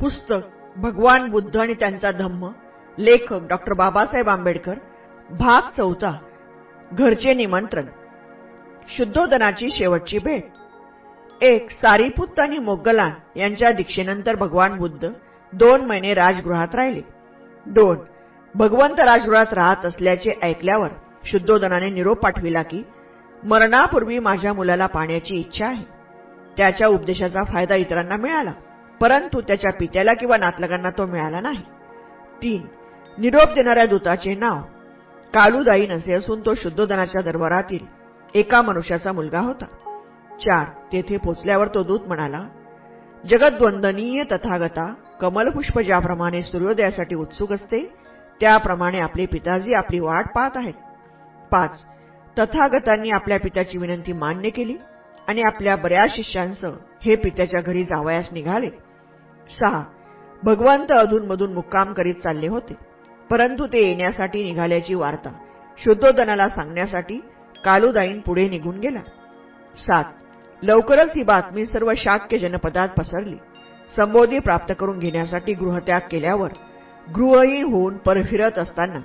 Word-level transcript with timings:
पुस्तक 0.00 0.46
भगवान 0.76 1.30
बुद्ध 1.30 1.56
आणि 1.56 1.74
त्यांचा 1.74 2.10
धम्म 2.10 2.48
लेखक 2.98 3.48
डॉक्टर 3.48 3.72
बाबासाहेब 3.72 4.28
आंबेडकर 4.28 4.74
भाग 5.30 5.60
चौथा 5.76 6.12
घरचे 6.92 7.34
निमंत्रण. 7.34 7.84
शुद्धोदनाची 8.96 9.68
शेवटची 9.70 10.18
भेट. 10.18 10.44
एक 11.42 11.70
सारीपुत्त 11.70 12.40
आणि 12.40 12.58
मोगलान 12.58 13.38
यांच्या 13.38 13.72
दीक्षेनंतर 13.72 14.34
भगवान 14.34 14.76
बुद्ध 14.76 15.08
दोन 15.52 15.84
महिने 15.84 16.14
राजगृहात 16.14 16.74
राहिले. 16.74 17.00
दोन 17.66 17.96
भगवंत 18.54 19.00
राजगृहात 19.00 19.52
राहत 19.52 19.86
असल्याचे 19.86 20.30
ऐकल्यावर 20.42 20.88
शुद्धोदनाने 21.24 21.90
निरोप 21.90 22.18
पाठविला 22.18 22.62
की 22.62 22.82
मरणापूर्वी 23.44 24.18
माझ्या 24.18 24.52
मुलाला 24.52 24.86
पाण्याची 24.86 25.34
इच्छा 25.34 25.66
आहे. 25.66 25.84
त्याच्या 26.56 26.88
उपदेशाचा 26.88 27.40
फायदा 27.52 27.74
इतरांना 27.74 28.16
मिळाला. 28.16 28.52
परंतु 29.00 29.40
त्याच्या 29.40 29.72
पित्याला 29.72 30.12
किंवा 30.12 30.36
नातलगांना 30.36 30.90
तो 30.90 31.06
मिळाला 31.06 31.40
नाही. 31.40 31.62
तीन 32.42 32.66
निरोप 33.18 33.54
देणाऱ्या 33.54 33.86
दूताचे 33.86 34.34
नाव. 34.34 34.60
कालुदाईन 35.34 35.90
असे 35.90 36.12
असून 36.12 36.40
तो 36.40 36.54
शुद्धोदनाच्या 36.54 37.22
दरबारातील 37.22 37.86
एका 38.34 38.62
मनुष्याचा 38.62 39.12
मुलगा 39.12 39.40
होता. 39.40 39.64
चार 40.38 40.66
तेथे 40.92 41.16
पोचल्यावर 41.16 41.68
तो 41.68 41.82
दूत 41.82 42.00
म्हणाला 42.06 42.42
जगद्वंदनीय 43.24 44.22
तथागता 44.32 44.92
कमलपुष्प 45.20 45.78
ज्याप्रमाणे 45.80 46.42
सूर्योदयासाठी 46.42 47.14
उत्सुक 47.14 47.52
असते 47.52 47.80
त्याप्रमाणे 48.40 49.00
आपले 49.00 49.26
पिताजी 49.26 49.74
आपली 49.74 49.98
वाट 49.98 50.24
पाहत 50.34 50.56
आहेत. 50.56 50.74
पाच 51.50 51.82
तथागतांनी 52.38 53.10
आपल्या 53.10 53.38
पित्याची 53.38 53.78
विनंती 53.78 54.12
मान्य 54.12 54.50
केली 54.50 54.76
आणि 55.28 55.42
आपल्या 55.42 55.76
बऱ्याच 55.76 56.10
शिष्यांसह 56.16 56.72
हे 57.04 57.16
पित्याच्या 57.16 57.60
घरी 57.60 57.84
जावयास 57.84 58.28
निघाले. 58.32 58.68
सहा 59.50 59.82
भगवंत 60.42 60.92
अधूनमधून 60.92 61.52
मुक्काम 61.52 61.92
करीत 61.92 62.14
चालले 62.14 62.48
होते. 62.48 62.74
परंतु 63.30 63.66
ते 63.66 63.86
येण्यासाठी 63.86 64.42
निघाल्याची 64.44 64.94
वार्ता 64.94 65.32
शुद्धोदनाला 65.78 66.48
सांगण्यासाठी 66.48 67.20
कालुदाईन 67.64 68.20
पुढे 68.20 68.48
निघून 68.48 68.78
गेला. 68.78 69.00
सात 69.76 70.04
लवकरच 70.62 71.10
ही 71.16 71.22
बातमी 71.22 71.66
सर्व 71.66 71.92
शाक्य 71.96 72.38
जनपदात 72.38 72.88
पसरली. 72.88 73.36
संबोधी 73.96 74.38
प्राप्त 74.38 74.72
करून 74.78 74.98
घेण्यासाठी 74.98 75.54
गृहत्याग 75.54 76.00
केल्यावर 76.10 76.52
गृहहीन 77.08 77.64
होऊन 77.64 77.96
परफिरत 77.96 78.58
असताना 78.58 79.00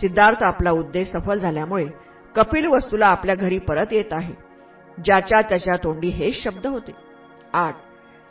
सिद्धार्थ 0.00 0.42
आपला 0.42 0.70
उद्देश 0.70 1.08
सफल 1.08 1.38
झाल्यामुळे 1.38 1.86
कपिल 2.36 2.66
वस्तूला 2.66 3.06
आपल्या 3.06 3.34
घरी 3.34 3.58
परत 3.58 3.92
येत 3.92 4.12
आहे 4.12 4.34
ज्याच्या 4.98 5.40
त्याच्या 5.40 5.76
तोंडी 5.76 6.08
हेच 6.08 6.42
शब्द 6.42 6.66
होते. 6.66 6.92
आठ. 7.54 7.76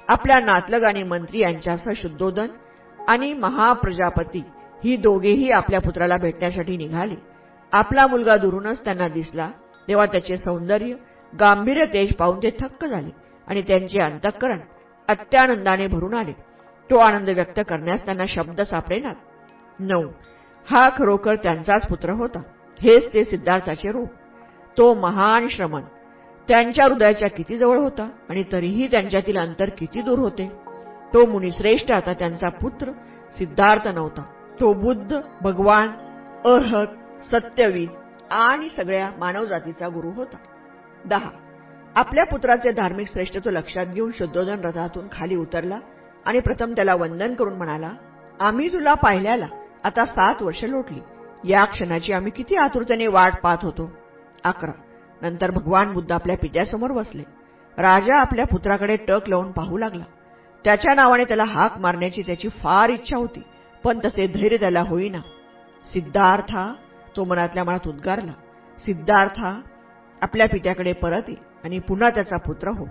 आपल्या 0.07 0.39
नातलग 0.39 0.83
आणि 0.83 1.03
मंत्री 1.03 1.39
यांच्यासह 1.39 1.91
शुद्धोदन 1.95 2.47
आणि 3.07 3.33
महाप्रजापती 3.33 4.43
ही 4.83 4.95
दोघेही 4.95 5.51
आपल्या 5.51 5.81
पुत्राला 5.81 6.17
भेटण्यासाठी 6.17 6.77
निघाले. 6.77 7.15
आपला 7.71 8.07
मुलगा 8.07 8.37
दुरूनच 8.37 8.83
त्यांना 8.83 9.07
दिसला. 9.07 9.49
तेव्हा 9.87 10.05
त्याचे 10.05 10.37
सौंदर्य 10.37 10.93
गांभीर्य 11.39 11.85
तेज 11.85 12.13
पाहून 12.13 12.37
ते 12.37 12.49
थक्क 12.59 12.85
झाले 12.85 13.09
आणि 13.47 13.61
त्यांचे 13.61 13.99
अंतःकरण 13.99 14.59
अत्यानंदाने 15.07 15.87
भरून 15.87 16.13
आले. 16.13 16.31
तो 16.89 16.97
आनंद 16.97 17.29
व्यक्त 17.29 17.59
करण्यास 17.67 18.05
त्यांना 18.05 18.23
शब्द 18.27 18.61
सापडेनात 18.61 19.15
नऊ. 19.79 20.07
हा 20.69 20.89
खरोखर 20.97 21.35
त्यांचाच 21.35 21.87
पुत्र 21.87 22.09
होता. 22.09 22.39
हेच 22.81 23.13
ते 23.13 23.23
सिद्धार्थाचे 23.25 23.91
रूप. 23.91 24.09
तो 24.77 24.93
महान 24.93 25.47
श्रमण 25.47 25.81
त्यांच्या 26.47 26.85
हृदयाच्या 26.85 27.29
किती 27.29 27.57
जवळ 27.57 27.77
होता 27.77 28.09
आणि 28.29 28.43
तरीही 28.51 28.87
त्यांच्यातील 28.87 29.37
अंतर 29.37 29.69
किती 29.69 30.01
दूर 30.01 30.19
होते? 30.19 30.51
तो 31.13 31.25
मुनिश्रेष्ठ 31.25 31.91
आता 31.91 32.13
त्यांचा 32.13 32.49
पुत्र 32.49 32.91
सिद्धार्थ 33.37 33.87
नव्हता. 33.87 34.21
तो 34.59 34.73
बुद्ध 34.73 35.21
भगवान 35.41 35.87
अर्हत 36.45 36.87
सत्यवीत 37.23 37.87
आणि 38.31 38.69
सगळ्या 38.69 39.09
मानवजातीचा 39.17 39.87
गुरु 39.87 40.09
होता. 40.09 40.37
दहा. 41.05 41.29
आपल्या 41.95 42.25
पुत्राचे 42.25 42.71
धार्मिक 42.71 43.07
श्रेष्ठत्व 43.07 43.49
लक्षात 43.49 43.85
घेऊन 43.85 44.11
शुद्धोधन 44.11 44.59
रथातून 44.59 45.07
खाली 45.11 45.35
उतरला 45.35 45.79
आणि 46.25 46.39
प्रथम 46.39 46.71
त्याला 46.71 46.95
वंदन 46.95 47.33
करून 47.33 47.53
म्हणाला 47.53 47.91
आम्ही 48.39 48.73
तुला 48.73 48.93
पाहिल्याला 48.93 49.47
आता 49.83 50.05
सात 50.05 50.41
वर्ष 50.41 50.63
लोटली. 50.63 50.99
या 51.51 51.65
क्षणाची 51.65 52.13
आम्ही 52.13 52.31
किती 52.31 52.55
आतुरतेने 52.55 53.07
वाट 53.07 53.33
पाहत 53.43 53.57
होतो. 53.61 53.91
अकरा. 54.43 54.71
नंतर 55.21 55.51
भगवान 55.51 55.93
बुद्ध 55.93 56.11
आपल्या 56.11 56.37
पित्यासमोर 56.37 56.91
बसले. 56.91 57.23
राजा 57.77 58.19
आपल्या 58.19 58.45
पुत्राकडे 58.45 58.95
टक 58.95 59.19
लावून 59.27 59.51
पाहू 59.51 59.77
लागला. 59.77 60.03
त्याच्या 60.63 60.93
नावाने 60.93 61.23
त्याला 61.23 61.43
हाक 61.43 61.77
मारण्याची 61.77 62.21
त्याची 62.21 62.49
फार 62.49 62.89
इच्छा 62.89 63.17
होती 63.17 63.41
पण 63.83 63.99
तसे 64.05 64.27
धैर्य 64.27 64.57
त्याला 64.57 64.81
होईना. 64.81 65.19
सिद्धार्था 65.93 66.73
तो 67.15 67.23
मनातल्या 67.23 67.63
मनात 67.63 67.87
उद्गारला. 67.87 68.31
सिद्धार्था 68.79 69.61
आपल्या 70.21 70.47
पित्याकडे 70.47 70.93
परत 70.93 71.29
ये 71.29 71.35
आणि 71.63 71.79
पुन्हा 71.79 72.09
त्याचा 72.09 72.35
पुत्र 72.35 72.67
हो. 72.67 72.87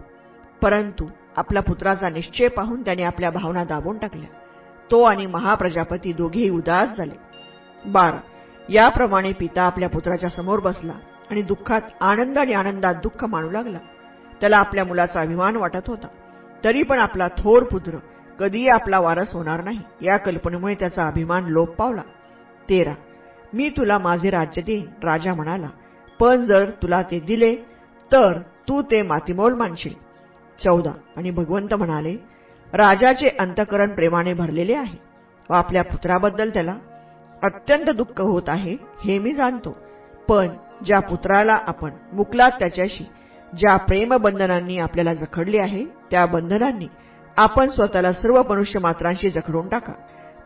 परंतु 0.62 1.06
आपल्या 1.36 1.62
पुत्राचा 1.62 2.08
निश्चय 2.08 2.48
पाहून 2.48 2.82
त्याने 2.82 3.02
आपल्या 3.02 3.30
भावना 3.30 3.64
दाबून 3.64 3.98
टाकल्या. 3.98 4.28
तो 4.90 5.02
आणि 5.02 5.26
महाप्रजापती 5.26 6.12
दोघेही 6.12 6.50
उदास 6.50 6.88
झाले. 6.96 7.14
बारा 7.86 8.20
याप्रमाणे 8.68 9.32
पिता 9.32 9.62
आपल्या 9.62 9.88
पुत्राच्या 9.88 10.30
समोर 10.30 10.58
बसला. 10.58 10.92
आणि 11.32 11.42
दुःखात 11.42 11.80
आनंद 12.00 12.38
आणि 12.38 12.52
आनंदात 12.52 12.94
दुःख 12.94 13.24
मानू 13.24 13.50
लागला. 13.50 13.78
त्याला 14.40 14.56
आपल्या 14.56 14.84
मुलाचा 14.84 15.20
अभिमान 15.20 15.56
वाटत 15.56 15.86
होता. 15.86 16.06
तरी 16.64 16.82
पण 16.82 16.98
आपला 16.98 17.28
थोर 17.28 17.62
पुत्र 17.62 17.96
कधीही 18.38 18.68
आपला 18.68 19.00
वारस 19.00 19.32
होणार 19.32 19.64
नाही. 19.64 19.80
या 20.02 20.16
कल्पनेमुळे 20.16 20.74
त्याचा 20.74 21.02
अभिमान 21.02 21.44
लोप 21.44 21.68
पावला. 21.68 22.02
तेरा 22.68 22.94
मी 23.52 23.68
तुला 23.68 23.98
माझे 23.98 24.30
राज्य 24.30 24.62
देईन 24.62 24.86
राजा 25.02 25.34
म्हणाला. 25.34 25.68
पण 26.20 26.44
जर 26.44 26.70
तुला 26.82 27.02
ते 27.02 27.20
दिले 27.20 27.54
तर 28.12 28.32
तू 28.68 28.82
ते 28.82 29.02
मातीमोल 29.02 29.54
मानशील. 29.54 29.94
चौदा 30.64 30.92
आणि 31.16 31.30
भगवंत 31.30 31.74
म्हणाले 31.74 32.16
राजाचे 32.72 33.36
अंतकरण 33.38 33.94
प्रेमाने 33.94 34.34
भरलेले 34.34 34.74
आहे. 34.74 34.98
व 35.50 35.54
आपल्या 35.54 35.82
पुत्राबद्दल 35.82 36.50
त्याला 36.50 36.76
अत्यंत 37.42 37.90
दुःख 37.90 38.20
होत 38.20 38.48
आहे 38.48 38.76
हे 39.04 39.18
मी 39.18 39.32
जाणतो. 39.32 39.76
पण 40.28 40.48
ज्या 40.84 41.00
पुत्राला 41.00 41.58
आपण 41.66 41.90
मुकलात 42.12 42.50
त्याच्याशी 42.58 43.04
ज्या 43.58 43.76
प्रेमबंधनांनी 43.76 44.78
आपल्याला 44.78 45.14
जखडले 45.14 45.58
आहे 45.58 45.84
त्या 46.10 46.26
बंधनांनी 46.26 46.86
आपण 47.36 47.68
स्वतःला 47.68 48.12
सर्व 48.12 48.42
मनुष्य 48.50 48.80
मात्रांशी 48.80 49.30
जखडून 49.30 49.68
टाका. 49.68 49.92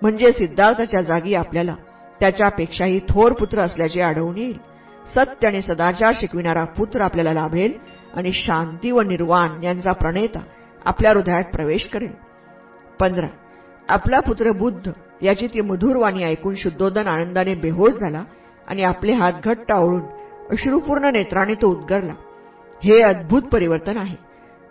म्हणजे 0.03 0.33
सिद्धार्थाच्या 0.33 1.01
जागी 1.01 1.35
आपल्याला 1.35 1.75
त्याच्यापेक्षाही 2.21 3.01
थोर 3.09 3.33
पुत्र 3.33 3.59
असल्याचे 3.59 4.01
आढळून 4.01 4.37
येईल. 4.37 4.59
सत्य 5.15 5.49
आणि 5.49 5.63
सदाचार 5.63 6.13
शिकविणारा 6.17 6.65
पुत्र 6.65 7.01
आपल्याला 7.01 7.33
लाभेल 7.33 7.73
आणि 8.15 8.33
शांती 8.33 8.91
व 8.91 9.01
निर्वाण 9.01 9.63
यांचा 9.63 9.93
प्रणेता 9.93 10.41
आपल्या 10.85 11.13
हृदयात 11.13 11.45
प्रवेश 11.55 11.89
करेल. 11.89 12.13
पंधरा. 13.01 13.27
आपला 13.89 14.21
पुत्र 14.21 14.53
बुद्ध 14.53 14.91
याची 15.23 15.47
ती 15.47 15.61
मधुरवाणी 15.61 16.25
ऐकून 16.25 16.55
शुद्धोदन 16.55 17.07
आनंदाने 17.07 17.55
बेहोश 17.55 17.93
झाला 17.93 18.25
आणि 18.69 18.83
आपले 18.83 19.13
हात 19.13 19.33
घट्ट 19.45 19.73
आवळून 19.73 20.03
अश्रुपूर्ण 20.51 21.05
नेत्राने 21.05 21.55
तो 21.55 21.69
उद्गरला. 21.69 22.13
हे 22.85 23.01
अद्भुत 23.03 23.43
परिवर्तन 23.43 23.97
आहे. 23.97 24.17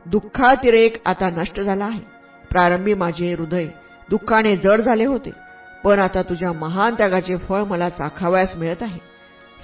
दुःखातिरेक 0.06 1.02
आता 1.06 1.30
नष्ट 1.30 1.60
झाला 1.60 1.86
आहे. 1.86 2.00
प्रारंभी 2.52 2.94
माझे 2.94 3.34
हृदय 3.34 3.68
दुःखाने 4.10 4.56
जड 4.56 4.82
झाले 4.82 5.06
होते. 5.06 5.32
पण 5.84 6.00
आता 6.00 6.22
तुझ्या 6.22 6.52
महान 6.52 6.94
त्यागाचे 6.94 7.36
फळ 7.36 7.64
मला 7.64 7.90
चाखावयास 7.90 8.56
मिळत 8.56 8.84
आहे. 8.84 9.00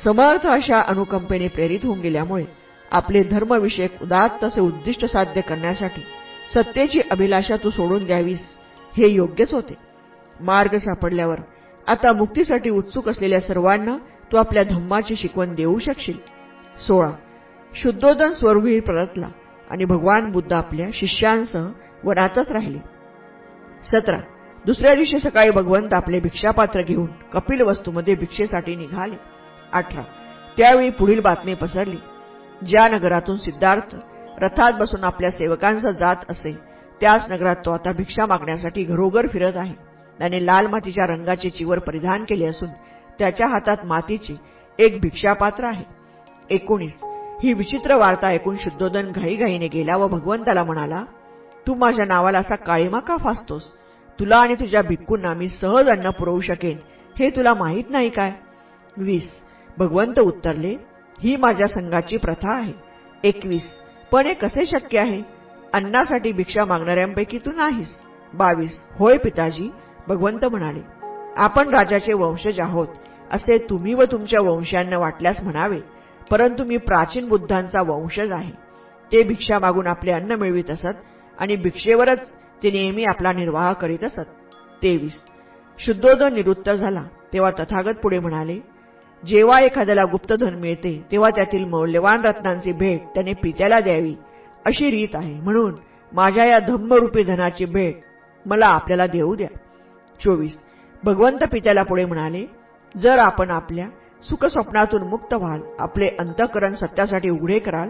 समर्थ 0.03 0.47
अशा 0.47 0.79
अनुकंपेने 0.79 1.47
प्रेरित 1.47 1.79
होऊन 1.83 1.99
गेल्यामुळे 1.99 2.45
आपले 2.91 3.23
धर्मविषयक 3.23 4.01
उदात्त 4.01 4.43
असे 4.43 4.61
उद्दिष्ट 4.61 5.05
साध्य 5.05 5.41
करण्यासाठी 5.41 6.01
सत्तेची 6.55 7.01
अभिलाषा 7.11 7.55
तू 7.63 7.69
सोडून 7.69 8.05
द्यावीस 8.05 8.39
हे 8.97 9.07
योग्यच 9.07 9.53
होते. 9.53 9.73
मार्ग 10.41 10.77
सापडल्यावर 10.77 11.39
आता 11.87 12.11
मुक्तीसाठी 12.11 12.69
उत्सुक 12.69 13.09
असलेल्या 13.09 13.39
सर्वांना 13.39 13.97
तू 14.31 14.37
आपल्या 14.37 14.63
धम्माची 14.63 15.15
शिकवण 15.15 15.55
देऊ 15.55 15.79
शकशील. 15.79 16.17
सोळा. 16.87 17.11
शुद्धोदन 17.75 18.31
स्वरूपी 18.31 18.79
परतला 18.79 19.27
आणि 19.69 19.85
भगवान 19.85 20.31
बुद्ध 20.31 20.53
आपल्या 20.53 20.87
शिष्यांसह 20.93 21.67
वनातच 22.03 22.51
राहिले. 22.51 22.77
सतरा. 23.85 24.17
दुसऱ्या 24.65 24.95
दिवशी 24.95 25.19
सकाळी 25.19 25.49
भगवंत 25.49 25.93
आपले 25.93 26.19
भिक्षापात्र 26.19 26.81
घेऊन 26.81 27.07
कपिल 27.33 27.61
वस्तूमध्ये 27.61 28.15
भिक्षेसाठी 28.15 28.75
निघाले. 28.75 29.15
अठरा. 29.73 30.01
त्यावेळी 30.57 30.89
पुढील 30.89 31.19
बातमी 31.19 31.53
पसरली. 31.53 31.97
ज्या 32.67 32.87
नगरातून 32.87 33.35
सिद्धार्थ 33.35 33.95
रथात 34.41 34.73
बसून 34.79 35.03
आपल्या 35.03 35.31
सेवकांचा 35.31 35.91
जात 35.91 36.15
असे 36.29 36.57
त्याच 37.01 37.25
नगरात 37.29 37.55
तो 37.65 37.71
आता 37.71 37.91
भिक्षा 37.91 38.25
मागण्यासाठी 38.25 38.83
घरोघर 38.83 39.27
फिरत 39.27 39.57
आहे. 39.57 39.73
त्याने 40.17 40.45
लाल 40.45 40.67
मातीच्या 40.67 41.05
रंगाचे 41.07 41.49
चिवर 41.49 41.79
परिधान 41.79 42.23
केले 42.23 42.45
असून 42.45 42.69
त्याच्या 43.19 43.47
हातात 43.47 43.77
मातीची 43.83 44.35
एक 44.79 45.01
भिक्षापात्र 45.01 45.63
आहे. 45.63 45.83
एकोणीस. 46.49 46.99
ही 47.43 47.53
विचित्र 47.53 47.95
वार्ता 47.95 48.27
ऐकून 48.27 48.57
शुद्धोदन 48.57 49.11
घाईघाईने 49.11 49.67
गेला 49.67 49.97
व 49.97 50.07
भगवंताला 50.07 50.63
म्हणाला 50.63 51.03
तू 51.67 51.73
माझ्या 51.73 52.05
नावाला 52.05 52.39
असा 52.39 52.55
काळीमा 52.55 52.99
का 52.99 53.17
फासतोस? 53.17 53.63
तुला 54.19 54.37
आणि 54.37 54.55
तुझ्या 54.55 54.81
भिक्कूंना 54.81 55.33
मी 55.33 55.49
सहज 55.49 55.89
अन्न 55.89 56.09
पुरवू 56.09 56.41
शकेन 56.41 56.77
हे 57.19 57.29
तुला 57.29 57.53
माहीत 57.53 57.83
नाही 57.89 58.09
काय? 58.09 58.31
वीस. 58.97 59.31
भगवंत 59.77 60.19
उत्तरले 60.19 60.75
ही 61.19 61.35
माझ्या 61.35 61.67
संघाची 61.67 62.17
प्रथा 62.17 62.55
आहे. 62.55 62.73
एकवीस. 63.23 63.67
पण 64.11 64.25
हे 64.25 64.33
कसे 64.33 64.65
शक्य 64.65 64.99
आहे? 64.99 65.21
अन्नासाठी 65.73 66.31
भिक्षा 66.31 66.65
मागणाऱ्यांपैकी 66.65 67.37
तू 67.37 67.51
नाहीस. 67.51 67.93
बावीस. 68.33 68.81
होय 68.95 69.17
पिताजी 69.17 69.69
भगवंत 70.07 70.45
म्हणाले 70.45 70.81
आपण 71.37 71.69
राजाचे 71.69 72.13
वंशज 72.13 72.59
आहोत. 72.59 72.87
असे 73.31 73.57
तुम्ही 73.69 73.93
व 73.93 74.03
तुमच्या 74.03 74.41
वंशांना 74.41 74.97
वाटल्यास 74.97 75.39
म्हणावे. 75.43 75.79
परंतु 76.31 76.63
मी 76.63 76.77
प्राचीन 76.77 77.27
बुद्धांचा 77.29 77.81
वंशज 77.81 78.31
आहे. 78.31 78.51
ते 79.11 79.23
भिक्षा 79.23 79.59
मागून 79.59 79.87
आपले 79.87 80.11
अन्न 80.11 80.31
मिळवित 80.31 80.69
असत 80.71 80.99
आणि 81.39 81.55
भिक्षेवरच 81.55 82.29
ते 82.63 82.71
नेहमी 82.71 83.03
आपला 83.03 83.31
निर्वाह 83.31 83.73
करीत 83.73 84.03
असत. 84.03 84.29
तेवीस. 84.83 85.19
शुद्धोदन 85.79 86.33
निरुत्तर 86.33 86.75
झाला 86.75 87.03
तेव्हा 87.33 87.51
तथागत 87.51 87.95
पुढे 88.03 88.19
म्हणाले 88.19 88.59
जेव्हा 89.23 89.59
एखाद्याला 89.59 90.03
गुप्तधन 90.03 90.53
मिळते 90.53 91.05
तेव्हा 91.11 91.29
त्यातील 91.29 91.65
मौल्यवान 91.65 92.21
रत्नांची 92.21 92.71
भेट 92.71 93.01
त्याने 93.15 93.33
पित्याला 93.33 93.79
द्यावी. 93.79 94.15
अशी 94.65 94.91
रीत 94.91 95.15
आहे. 95.15 95.33
म्हणून 95.33 95.75
माझ्या 96.13 96.45
या 96.45 96.59
धम्मरूपी 96.59 97.23
धनाची 97.23 97.65
भेट 97.65 97.99
मला 98.45 98.65
आपल्याला 98.65 99.07
देऊ 99.07 99.35
द्या. 99.35 99.47
चोवीस. 100.23 100.57
भगवंत 101.03 101.43
पित्याला 101.51 101.83
पुढे 101.83 102.05
म्हणाले 102.05 102.45
जर 102.97 103.17
आपण 103.19 103.49
आपल्या 103.49 103.87
सुखस्वप्नातून 104.23 105.07
मुक्त 105.07 105.33
व्हाल 105.33 105.61
आपले 105.79 106.07
अंतकरण 106.19 106.73
सत्यासाठी 106.73 107.29
उघडे 107.29 107.59
कराल 107.59 107.89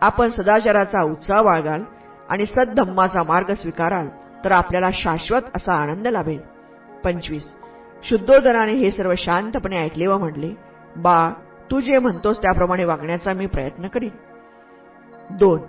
आपण 0.00 0.30
सदाचाराचा 0.30 1.02
उत्साह 1.02 1.42
बाळगाल 1.42 1.82
आणि 2.28 2.46
सद्धम्माचा 2.46 3.22
मार्ग 3.22 3.54
स्वीकाराल 3.54 4.08
तर 4.44 4.52
आपल्याला 4.52 4.88
शाश्वत 4.92 5.40
असा 5.56 5.74
आनंद 5.74 6.06
लाभेल. 6.06 6.40
पंचवीस. 7.04 7.44
शुद्धोदनाने 8.04 8.72
हे 8.72 8.90
सर्व 8.90 9.12
शांतपणे 9.18 9.78
ऐकले 9.78 10.06
व 10.06 10.18
म्हणले 10.18 10.54
बा 10.96 11.30
तू 11.70 11.80
जे 11.80 11.98
म्हणतोस 11.98 12.38
त्याप्रमाणे 12.38 12.84
वागण्याचा 12.84 13.32
मी 13.32 13.46
प्रयत्न 13.46 13.86
करीन. 13.88 14.10
दोन. 15.30 15.60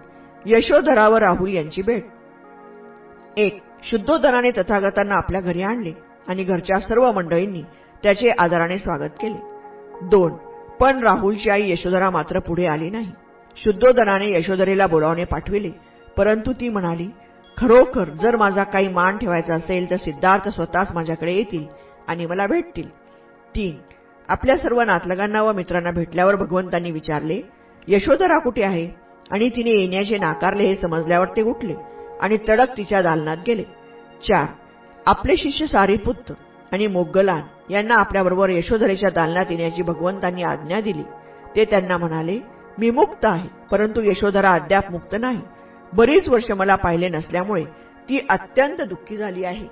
यशोधरा 0.45 1.07
व 1.09 1.15
राहुल 1.17 1.53
यांची 1.53 1.81
भेट. 1.81 2.03
एक. 3.37 3.61
शुद्धोदनाने 3.83 4.51
तथागतांना 4.51 5.15
आपल्या 5.15 5.41
घरी 5.41 5.61
आणले 5.61 5.93
आणि 6.27 6.43
घरच्या 6.43 6.79
सर्व 6.79 7.11
मंडळींनी 7.11 7.63
त्याचे 8.03 8.29
आदराने 8.29 8.77
स्वागत 8.77 9.11
केले. 9.21 9.41
दोन 10.01 10.33
पण 10.79 11.03
राहुलची 11.03 11.49
आई 11.49 11.71
यशोधरा 11.71 12.09
मात्र 12.09 12.39
पुढे 12.39 12.65
आली 12.65 12.89
नाही. 12.89 13.11
शुद्धोदनाने 13.57 14.29
यशोधरेला 14.29 14.87
बोलावणे 14.87 15.23
पाठविले. 15.23 15.69
परंतु 16.17 16.53
ती 16.53 16.69
म्हणाली 16.69 17.07
खरोखर 17.57 18.09
जर 18.09 18.35
माझा 18.35 18.63
काही 18.63 18.87
मान 18.87 19.17
ठेवायचा 19.17 19.53
असेल 19.53 19.89
तर 19.91 19.95
सिद्धार्थ 19.95 20.49
स्वतःच 20.49 20.91
माझ्याकडे 20.93 21.33
येतील 21.33 21.65
आणि 22.07 22.25
मला 22.25 22.47
भेटतील. 22.47 22.89
तीन 23.55 23.75
आपल्या 24.27 24.57
सर्व 24.57 24.81
नातलगांना 24.81 25.41
व 25.41 25.53
मित्रांना 25.53 25.91
भेटल्यावर 25.91 26.35
भगवंतांनी 26.35 26.91
विचारले 26.91 27.41
यशोधरा 27.87 28.37
कुठे 28.37 28.63
आहे? 28.63 28.89
आणि 29.31 29.49
तिने 29.49 29.71
येण्याचे 29.71 30.17
नाकारले 30.17 30.63
हे 30.63 30.75
समजल्यावर 30.75 31.25
ते 31.25 31.41
उठले 31.41 31.73
आणि 32.21 32.37
तडक 32.49 32.77
तिच्या 32.77 33.01
दालनात 33.01 33.37
गेले. 33.47 33.63
चार 34.23 34.45
आपले 35.05 35.37
शिष्य 35.37 35.67
सारीपुत्र 35.67 36.33
आणि 36.71 36.87
मोगलान 36.87 37.41
यांना 37.69 37.95
आपल्याबरोबर 37.95 38.49
यशोधरेच्या 38.49 39.09
दालनात 39.09 39.45
येण्याची 39.49 39.81
भगवंतांनी 39.81 40.43
आज्ञा 40.43 40.79
दिली. 40.81 41.03
ते 41.55 41.65
त्यांना 41.65 41.97
म्हणाले 41.97 42.39
मी 42.77 42.89
मुक्त 42.89 43.25
आहे 43.25 43.47
परंतु 43.71 44.01
यशोधरा 44.01 44.51
अद्याप 44.51 44.91
मुक्त 44.91 45.15
नाही. 45.19 45.41
बरीच 45.93 46.27
वर्ष 46.29 46.51
मला 46.51 46.75
पाहिले 46.75 47.09
नसल्यामुळे 47.09 47.63
ती 48.09 48.19
अत्यंत 48.29 48.81
दुःखी 48.81 49.17
झाली 49.17 49.43
आहे. 49.45 49.67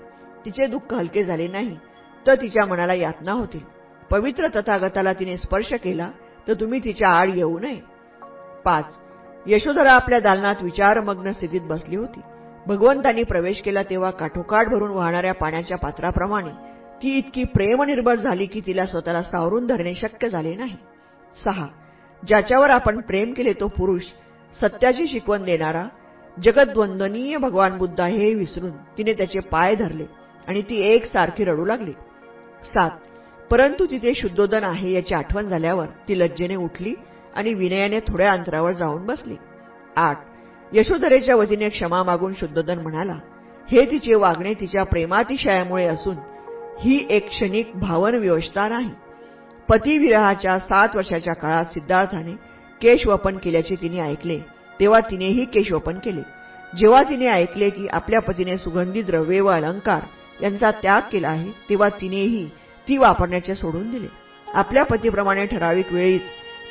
तिचे 0.46 0.66
दुःख 0.68 0.94
हलके 0.94 1.24
झाले 1.24 1.48
नाही 1.48 1.76
तर 2.26 2.36
तिच्या 2.36 2.66
मनाला 2.66 2.94
यातना 2.94 3.32
होतील 3.32 3.60
पवित्र 4.12 4.48
तथागताला 4.56 5.14
तिने 5.14 5.38
स्पर्श 5.38 5.74
केला 5.74 6.10
तर 6.48 6.54
तुम्ही 6.54 6.80
तिच्या 6.80 7.10
आड 7.10 7.30
येऊ 7.36 7.60
नये. 7.60 7.80
पाच. 8.66 8.98
यशोधरा 9.46 9.92
आपल्या 9.92 10.20
दालनात 10.20 10.56
विचारमग्न 10.62 11.32
स्थितीत 11.32 11.62
बसली 11.62 11.96
होती. 11.96 12.22
भगवंतांनी 12.68 13.24
प्रवेश 13.24 13.62
केला 13.62 13.84
तेव्हा 13.84 14.10
काठोकाठ 14.12 14.68
भरून 14.68 14.92
वाहणाऱ्या 14.92 15.34
पाण्याच्या 15.34 15.78
पात्राप्रमाणे 15.78 16.50
ती 17.03 17.18
इतकी 17.18 17.44
प्रेमनिर्भर 17.44 18.15
झाली 18.15 18.45
की 18.45 18.62
तिला 18.68 18.86
स्वतःला 18.86 19.24
सावरून 19.24 19.68
धरणे 19.68 19.94
शक्य 19.94 20.30
झाले 20.30 20.56
नाही. 20.56 20.75
सहा. 21.45 21.68
ज्याच्यावर 22.27 22.69
आपण 22.69 23.01
प्रेम 23.01 23.33
केले 23.33 23.53
तो 23.53 23.68
पुरुष 23.68 24.01
सत्याची 24.62 25.07
शिकवण 25.07 25.44
देणारा 25.44 25.88
जगद्वंदनीय 26.44 27.38
भगवान 27.38 27.77
बुद्ध 27.77 28.01
हे 28.01 28.33
विसरून 28.33 28.71
तिने 28.98 29.13
त्याचे 29.13 29.39
पाय 29.39 29.75
धरले 29.75 30.06
आणि 30.48 30.62
ती 30.62 30.81
एक 30.81 31.06
सारखी 31.06 31.44
रडू 31.44 31.65
लागली. 31.65 31.92
सात. 32.63 32.92
परंतु 33.51 33.86
तिथे 33.86 34.13
शुद्धोदन 34.15 34.63
आहे 34.63 34.92
याची 34.92 35.13
आठवण 35.15 35.44
झाल्यावर 35.44 35.86
ती 36.07 36.19
लज्जेने 36.19 36.56
उठली 36.56 36.94
आणि 37.36 37.54
विनयाने 37.54 38.00
थोड्या 38.00 38.31
अंतरावर 38.31 38.71
जाऊन 38.71 39.06
बसली. 39.06 39.36
आठ. 39.95 40.18
यशोधरेच्या 40.74 41.36
वतीने 41.36 41.69
क्षमा 41.69 42.04
मागून 42.04 42.33
शुद्धोदन 42.33 42.80
म्हणाला 42.80 43.19
हे 43.71 43.86
तिचे 43.92 44.15
वागणे 44.15 44.54
तिच्या 44.54 44.83
प्रेमातिशयामुळे 44.83 45.86
असून 45.86 46.15
ही 46.83 47.07
एक 47.10 47.30
क्षणिक 47.30 47.72
भावन 47.75 48.16
व्यवस्था 48.16 48.69
नाही. 48.69 48.89
पतिविरहाच्या 49.69 50.60
सात 50.60 50.89
वर्षाच्या 50.95 51.33
काळात 51.33 51.66
सिद्धार्थाने 51.66 52.31
केशवपन 52.81 53.38
केल्याचे 53.38 53.75
तिने 53.75 54.00
ऐकले. 54.00 54.39
तेव्हा 54.80 55.00
तिनेही 55.00 55.45
केशवपन 55.45 56.00
केले. 56.00 56.22
जेव्हा 56.78 57.04
तिने 57.04 57.28
ऐकले 57.28 57.69
की 57.69 57.88
आपल्या 57.88 58.22
पतीने 58.22 58.57
सुगंधी 58.57 59.01
द्रव्ये 59.01 59.39
व 59.42 59.48
अलंकार 59.48 60.00
यांचा 60.42 60.72
त्याग 60.72 61.01
केला 61.12 61.30
आहे 61.30 61.51
तेव्हा 61.69 61.89
तिनेही 61.89 62.50
ती 62.88 62.98
वापरण्याचे 62.98 63.56
सोडून 63.56 63.92
दिले. 63.92 64.07
आपल्या 64.54 64.83
पतीप्रमाणे 64.83 65.45
ठराविक 65.45 65.94
वेळीच 65.94 66.22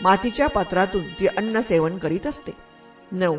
मातीच्या 0.03 0.47
पात्रातून 0.47 1.03
ती 1.03 1.27
अन्न 1.27 1.61
सेवन 1.61 1.99
करीत 1.99 2.27
असते. 2.27 2.53
नऊ. 3.13 3.37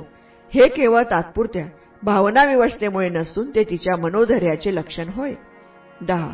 हे 0.53 0.68
केवळ 0.68 1.03
तात्पुरत्या 1.03 1.65
भावना 2.03 2.45
व्यवस्थेमुळे 2.45 3.09
नसून 3.09 3.50
ते 3.56 3.63
तिच्या 3.63 3.97
मनोधैर्याचे 3.97 4.75
लक्षण 4.75 5.09
होय. 5.09 5.33
दहा. 6.01 6.29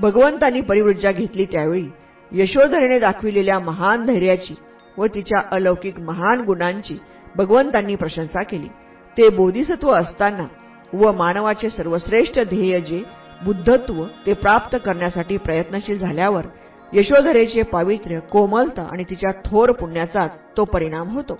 भगवंतांनी 0.00 0.60
परिवृज्जा 0.60 1.12
घेतली 1.12 1.44
त्यावेळी. 1.44 1.88
यशोधरेने 2.32 2.98
दाखविलेल्या 2.98 3.58
महान 3.58 4.04
धैर्याची 4.04 4.54
व 4.98 5.06
तिच्या 5.06 5.42
अलौकिक 5.50 5.98
महान 6.00 6.40
गुणांची 6.40 6.94
भगवंतांनी 7.36 7.94
प्रशंसा 7.94 8.42
केली. 8.42 8.68
ते 9.16 9.28
बोधिसत्व 9.28 9.90
असताना 9.90 10.46
व 10.92 11.12
मानवाचे 11.12 11.70
सर्वश्रेष्ठ 11.70 12.38
ध्येय 12.38 12.80
जे 12.80 13.02
बुद्धत्व 13.44 14.04
ते 14.26 14.32
प्राप्त 14.32 14.76
करण्यासाठी 14.84 15.36
प्रयत्नशील 15.36 15.98
झाल्यावर 15.98 16.46
यशोधरेचे 16.92 17.62
पावित्र्य 17.62 18.20
कोमलता 18.20 18.82
आणि 18.82 19.02
तिच्या 19.10 19.30
थोर 19.44 19.72
पुण्याचाच 19.72 20.42
तो 20.56 20.64
परिणाम 20.64 21.08
होतो. 21.08 21.38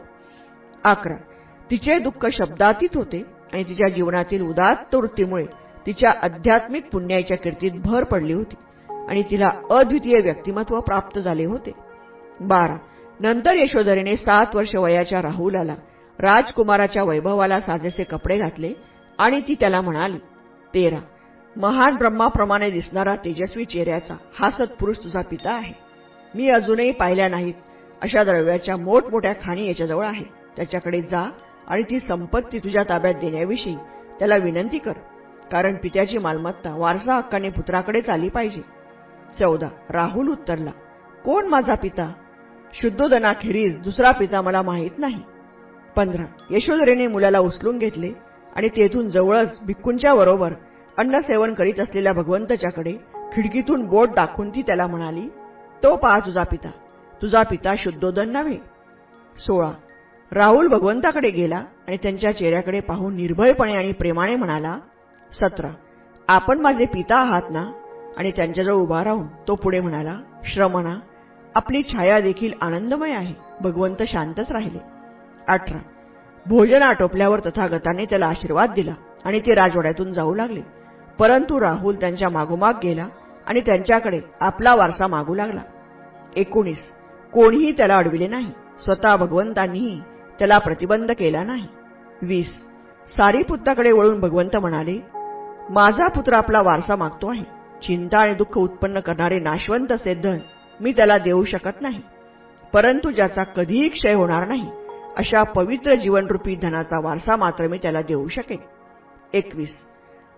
अकरा. 0.84 1.16
तिचे 1.70 1.98
दुःख 1.98 2.26
शब्दातीत 2.26 2.88
होते 2.94 3.22
आणि 3.52 3.62
तिच्या 3.62 3.88
जीवनातील 3.88 4.42
उदात्त 4.42 4.94
वृत्तीमुळे 4.94 5.44
तिच्या 5.88 6.10
आध्यात्मिक 6.22 6.86
पुण्याच्या 6.92 7.36
कीर्तीत 7.36 7.70
भर 7.84 8.04
पडली 8.04 8.32
होती 8.32 8.54
आणि 9.08 9.22
तिला 9.22 9.50
अद्वितीय 9.70 10.14
व्यक्तिमत्व 10.22 10.80
प्राप्त 10.80 11.18
झाले 11.18 11.44
होते. 11.44 11.70
बारा. 12.40 12.76
नंतर 13.20 13.54
यशोधरेने 13.54 14.16
सात 14.16 14.46
वर्ष 14.54 14.76
वयाच्या 14.76 15.22
राहुलाला 15.22 15.74
राजकुमाराच्या 16.18 17.02
वैभवाला 17.02 17.60
साजेसे 17.60 18.02
कपडे 18.02 18.38
घातले 18.38 18.72
आणि 19.18 19.40
ती 19.40 19.54
त्याला 19.54 19.80
म्हणाली 19.80 20.16
तेरा. 20.74 20.98
महान 21.56 21.96
ब्रह्माप्रमाणे 21.96 22.70
दिसणारा 22.70 23.16
तेजस्वी 23.16 23.64
चेहऱ्याचा 23.64 24.14
हा 24.38 24.50
सत्पुरुष 24.50 24.96
तुझा 24.96 25.20
पिता 25.20 25.50
आहे. 25.50 25.72
मी 26.34 26.48
अजूनही 26.48 26.92
पाहिल्या 26.92 27.28
नाहीत. 27.28 27.54
अशा 28.02 28.24
द्रव्याच्या 28.24 28.76
मोठमोठ्या 28.76 29.32
खाणी 29.32 29.66
याच्याजवळ 29.66 30.04
आहे. 30.04 30.24
त्याच्याकडे 30.56 31.00
जा 31.00 31.30
आणि 31.68 31.82
ती 31.82 32.00
संपत्ती 32.00 32.58
तुझ्या 32.58 32.82
ताब्यात 32.88 33.14
देण्याविषयी 33.14 33.76
त्याला 34.18 34.36
विनंती 34.36 34.78
कर. 34.78 34.92
कारण 35.52 35.76
पित्याची 35.76 36.18
मालमत्ता 36.18 36.74
वारसा 36.74 37.16
हक्काने 37.16 37.50
पुत्राकडेच 37.50 38.08
आली 38.10 38.28
पाहिजे. 38.28 38.60
चौदा 39.38 39.68
राहुल 39.90 40.28
उत्तरला 40.28 40.70
कोण 41.24 41.46
माझा 41.46 41.74
पिता? 41.74 42.12
शुद्धोदनाखेरीज 42.74 43.80
दुसरा 43.80 44.10
पिता 44.10 44.40
मला 44.42 44.62
माहीत 44.62 44.98
नाही. 44.98 45.22
पंधरा 45.96 46.24
यशोधरेने 46.50 47.06
मुलाला 47.06 47.38
उचलून 47.38 47.78
घेतले 47.78 48.12
आणि 48.56 48.68
तेथून 48.68 49.08
जवळच 49.10 49.58
भिक्कूंच्या 49.66 50.14
बरोबर 50.14 50.52
अन्न 50.98 51.20
सेवन 51.20 51.54
करीत 51.54 51.80
असलेल्या 51.80 52.12
भगवंताच्याकडे 52.12 52.92
खिडकीतून 53.32 53.86
बोट 53.86 54.08
दाखवून 54.08 54.50
ती 54.50 54.62
त्याला 54.62 54.86
म्हणाली 54.86 55.28
तो 55.82 55.96
पहा 55.96 56.18
तुझा 56.18 56.42
पिता. 56.42 56.70
तुझा 57.22 57.42
पिता 57.42 57.74
शुद्धोदन 57.78 58.28
नव्हे. 58.28 58.56
सोळा 59.38 59.70
राहुल 60.32 60.68
भगवंताकडे 60.68 61.30
गेला 61.30 61.64
आणि 61.88 61.96
त्यांच्या 61.96 62.32
चेहऱ्याकडे 62.36 62.80
पाहून 62.80 63.14
निर्भयपणे 63.16 63.74
आणि 63.76 63.92
प्रेमाने 63.92 64.36
म्हणाला 64.36 64.78
सतरा. 65.32 65.68
आपण 66.28 66.58
माझे 66.58 66.84
पिता 66.84 67.16
आहात 67.16 67.42
ना? 67.50 67.72
आणि 68.16 68.30
त्यांच्याजवळ 68.30 68.74
उभा 68.74 69.04
राहून 69.04 69.26
तो 69.48 69.54
पुढे 69.54 69.80
म्हणाला 69.80 70.18
श्रमणा 70.44 70.96
आपली 71.54 71.82
छाया 71.82 72.20
देखील 72.20 72.52
आनंदमय 72.60 73.12
आहे. 73.12 73.34
भगवंत 73.60 74.02
शांतच 74.02 74.52
राहिले. 74.52 74.78
अठरा. 75.48 75.78
भोजन 76.46 76.82
आटोपल्यावर 76.82 77.40
तथागताने 77.40 78.04
त्याला 78.04 78.26
आशीर्वाद 78.26 78.70
दिला 78.74 78.94
आणि 79.24 79.40
ते 79.40 79.54
राजवाड्यातून 79.54 80.12
जाऊ 80.12 80.34
लागले. 80.34 80.60
परंतु 81.18 81.60
राहुल 81.60 81.96
त्यांच्या 81.96 82.28
मागोमाग 82.28 82.74
गेला 82.82 83.08
आणि 83.46 83.60
त्यांच्याकडे 83.60 84.20
आपला 84.40 84.74
वारसा 84.74 85.06
मागू 85.06 85.34
लागला. 85.34 85.60
एकोणीस. 86.36 86.92
कोणीही 87.32 87.72
त्याला 87.72 87.96
अडविले 87.96 88.26
नाही. 88.26 88.52
स्वतः 88.84 89.16
भगवंतांनीही 89.16 90.00
त्याला 90.38 90.58
प्रतिबंध 90.58 91.12
केला 91.12 91.44
नाही. 91.44 91.66
वीस. 92.22 92.64
सारी 93.16 93.42
पुत्राकडे 93.42 93.92
वळून 93.92 94.20
भगवंत 94.20 94.56
म्हणाले 94.56 95.17
माझा 95.70 96.08
पुत्र 96.08 96.34
आपला 96.34 96.60
वारसा 96.64 96.96
मागतो 96.96 97.28
आहे. 97.30 97.42
चिंता 97.82 98.18
आणि 98.18 98.34
दुःख 98.34 98.56
उत्पन्न 98.58 99.00
करणारे 99.00 99.38
नाशवंत 99.38 99.92
असे 99.92 100.14
धन 100.14 100.38
मी 100.80 100.92
त्याला 100.92 101.18
देऊ 101.18 101.44
शकत 101.44 101.80
नाही. 101.80 102.00
परंतु 102.72 103.10
ज्याचा 103.10 103.42
कधीही 103.56 103.88
क्षय 103.88 104.12
होणार 104.12 104.46
नाही 104.48 104.68
अशा 105.16 105.42
पवित्र 105.42 105.94
जीवनरूपी 105.94 106.54
धनाचा 106.56 107.00
वारसा 107.04 107.36
मात्र 107.36 107.66
मी 107.66 107.78
त्याला 107.82 108.02
देऊ 108.02 108.26
शकेन. 108.28 108.58
एकवीस. 109.32 109.76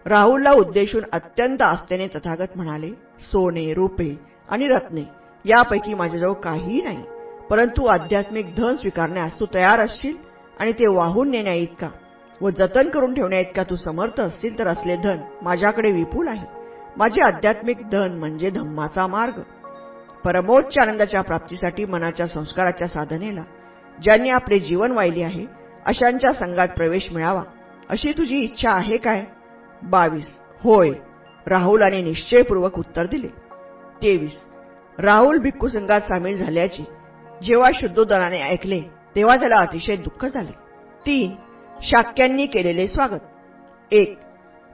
राहुलला 0.07 0.53
उद्देशून 0.53 1.03
अत्यंत 1.13 1.63
आस्थेने 1.63 2.07
तथागत 2.09 2.57
म्हणाले 2.57 2.91
सोने 3.23 3.73
रुपे 3.75 4.15
आणि 4.49 4.69
रत्ने 4.69 5.03
यापैकी 5.45 5.95
माझ्याजवळ 5.95 6.33
काहीही 6.35 6.81
नाही 6.83 7.03
परंतु 7.51 7.87
आध्यात्मिक 7.87 8.55
धन 8.57 8.77
स्वीकारण्यास 8.77 9.39
तू 9.41 9.47
तयार 9.55 9.81
असशील 9.81 10.15
आणि 10.61 10.73
ते 10.73 10.87
वाहून 10.87 11.31
नेण्या 11.31 11.53
इतका 11.53 11.89
व 12.43 12.51
जतन 12.51 12.89
करून 12.89 13.15
ठेवण्या 13.15 13.41
इतका 13.41 13.63
तू 13.63 13.77
समर्थ 13.77 14.21
असतील 14.21 14.59
तर 14.59 14.67
असले 14.67 14.97
धन 14.97 15.17
माझ्याकडे 15.43 15.91
विपुल 15.91 16.29
आहे. 16.29 16.47
माझे 16.97 17.23
आध्यात्मिक 17.23 17.91
धन 17.91 18.13
म्हणजे 18.13 18.51
धम्माचा 18.51 19.07
मार्ग. 19.07 19.41
परमोच्च 20.25 20.79
आनंदाच्या 20.79 21.21
प्राप्तीसाठी 21.21 21.85
मनाच्या 21.85 22.27
संस्काराच्या 22.27 22.89
साधनेला 22.89 23.43
ज्यांनी 24.03 24.31
आपले 24.31 24.59
जीवन 24.59 24.91
वाहिले 24.91 25.25
आहे 25.25 25.47
अशांच्या 25.87 26.33
संघात 26.33 26.69
प्रवेश 26.77 27.13
मिळावा 27.13 27.43
अशी 27.89 28.13
तुझी 28.19 28.37
इच्छा 28.37 28.71
आहे 28.71 28.97
काय? 28.97 29.25
बावीस. 29.83 30.27
होय. 30.63 30.91
राहुलाने 31.47 32.03
निश्चयपूर्वक 32.03 32.79
उत्तर 32.79 33.07
दिले. 33.07 33.29
तेवीस. 34.03 34.41
राहुल 34.99 35.39
भिक्खू 35.39 35.69
संघात 35.69 36.01
सामील 36.01 36.37
झाल्याची 36.37 36.83
जेव्हा 37.43 37.71
शुद्धोदनाने 37.75 38.43
ऐकले 38.43 38.81
तेव्हा 39.17 39.37
त्याला 39.37 39.57
अतिशय 39.57 39.97
दुःख 39.97 40.27
झाले. 40.27 40.53
तीन. 41.07 41.50
शाक्यांनी 41.83 42.47
केलेले 42.47 42.87
स्वागत. 42.89 43.21
एक 43.91 44.17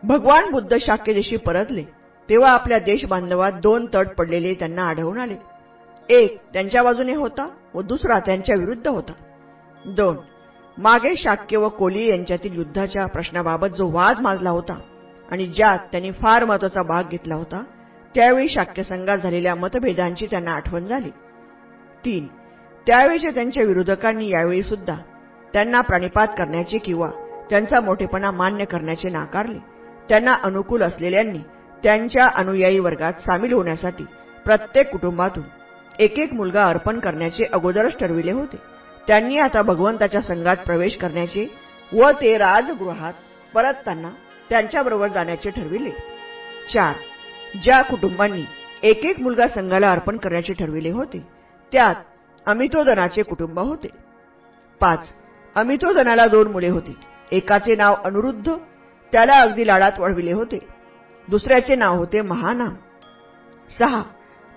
भगवान 0.02 0.50
बुद्ध 0.50 0.76
शाक्यदेशी 0.76 1.36
परतले. 1.36 1.82
तेव्हा 2.28 2.50
आपल्या 2.50 2.78
देशबांधवात 2.78 3.52
दोन 3.62 3.86
तट 3.94 4.08
पडलेले 4.18 4.54
त्यांना 4.54 4.82
आढळून 4.82 5.18
आले. 5.18 5.36
एक 6.08 6.36
त्यांच्या 6.52 6.82
बाजूने 6.82 7.14
होता 7.14 7.48
व 7.74 7.82
दुसरा 7.82 8.18
त्यांच्या 8.18 8.56
विरुद्ध 8.56 8.86
होता. 8.88 9.12
दोन 9.84 10.16
मागे 10.78 11.14
शाक्य 11.16 11.56
व 11.56 11.68
कोली 11.68 12.06
यांच्यातील 12.06 12.54
युद्धाच्या 12.54 13.06
प्रश्नाबाबत 13.06 13.68
जो 13.68 13.90
वाद 13.90 14.20
माजला 14.20 14.50
होता 14.50 14.78
आणि 15.30 15.46
ज्यात 15.46 15.78
त्यांनी 15.92 16.10
फार 16.10 16.44
महत्त्वाचा 16.44 16.82
भाग 16.82 17.08
घेतला 17.10 17.34
होता 17.34 17.62
त्यावेळी 18.14 18.48
शाक्य 18.48 18.82
संघात 18.82 19.18
झालेल्या 19.18 19.54
मतभेदांची 19.54 20.26
त्यांना 20.26 20.52
आठवण 20.52 20.84
झाली. 20.84 21.10
तीन 22.04 22.26
त्यावेळीच्या 22.86 23.30
त्यांच्या 23.30 23.64
विरोधकांनी 23.64 24.28
यावेळी 24.28 24.62
सुद्धा 24.62 24.96
त्यांना 25.52 25.80
प्राणिपात 25.80 26.26
करण्याचे 26.38 26.78
किंवा 26.78 27.08
त्यांचा 27.50 27.80
मोठेपणा 27.80 28.30
मान्य 28.30 28.64
करण्याचे 28.64 29.08
नाकारले. 29.08 29.58
त्यांना 30.08 30.34
अनुकूल 30.42 30.82
असलेल्यांनी 30.82 31.38
त्यांच्या 31.82 32.26
अनुयायी 32.34 32.78
वर्गात 32.78 33.12
सामील 33.12 33.52
होण्यासाठी 33.52 34.04
प्रत्येक 34.44 34.90
कुटुंबातून 34.90 35.44
एक 35.98 36.18
एक 36.18 36.34
मुलगा 36.34 36.64
अर्पण 36.64 37.00
करण्याचे 37.00 37.44
अगोदरच 37.52 37.96
ठरविले 37.98 38.32
होते. 38.32 38.56
त्यांनी 39.06 39.38
आता 39.38 39.62
भगवंताच्या 39.62 40.20
संघात 40.20 40.56
प्रवेश 40.66 40.96
करण्याचे 40.96 41.54
व 41.92 42.10
ते 42.10 42.38
राजगृहात 42.38 43.12
परतताना 43.54 44.10
त्यांच्याबरोबर 44.50 45.08
जाण्याचे 45.08 45.50
ठरविले. 45.50 45.90
चार. 46.72 46.94
ज्या 47.62 47.82
कुटुंबांनी 47.82 48.42
एक 48.82 49.04
एक 49.04 49.20
मुलगा 49.20 49.48
संघाला 49.48 49.92
अर्पण 49.92 50.16
करण्याचे 50.16 50.52
ठरविले 50.52 50.90
होते 50.90 51.26
त्यात 51.72 51.94
अमितोदनाचे 52.46 53.22
कुटुंब 53.22 53.58
होते. 53.58 53.88
पाच. 54.80 55.08
अमितोदनाला 55.56 56.26
दोन 56.26 56.52
मुले 56.52 56.68
होती. 56.68 56.96
एकाचे 57.32 57.74
नाव 57.74 57.94
अनुरुद्ध 58.04 58.52
त्याला 59.12 59.34
अगदी 59.34 59.66
लाडात 59.66 59.92
वळविले 59.98 60.32
होते. 60.32 60.58
दुसऱ्याचे 61.28 61.74
नाव 61.74 61.96
होते 61.96 62.20
महानाम. 62.22 62.74
सहा 63.70 64.02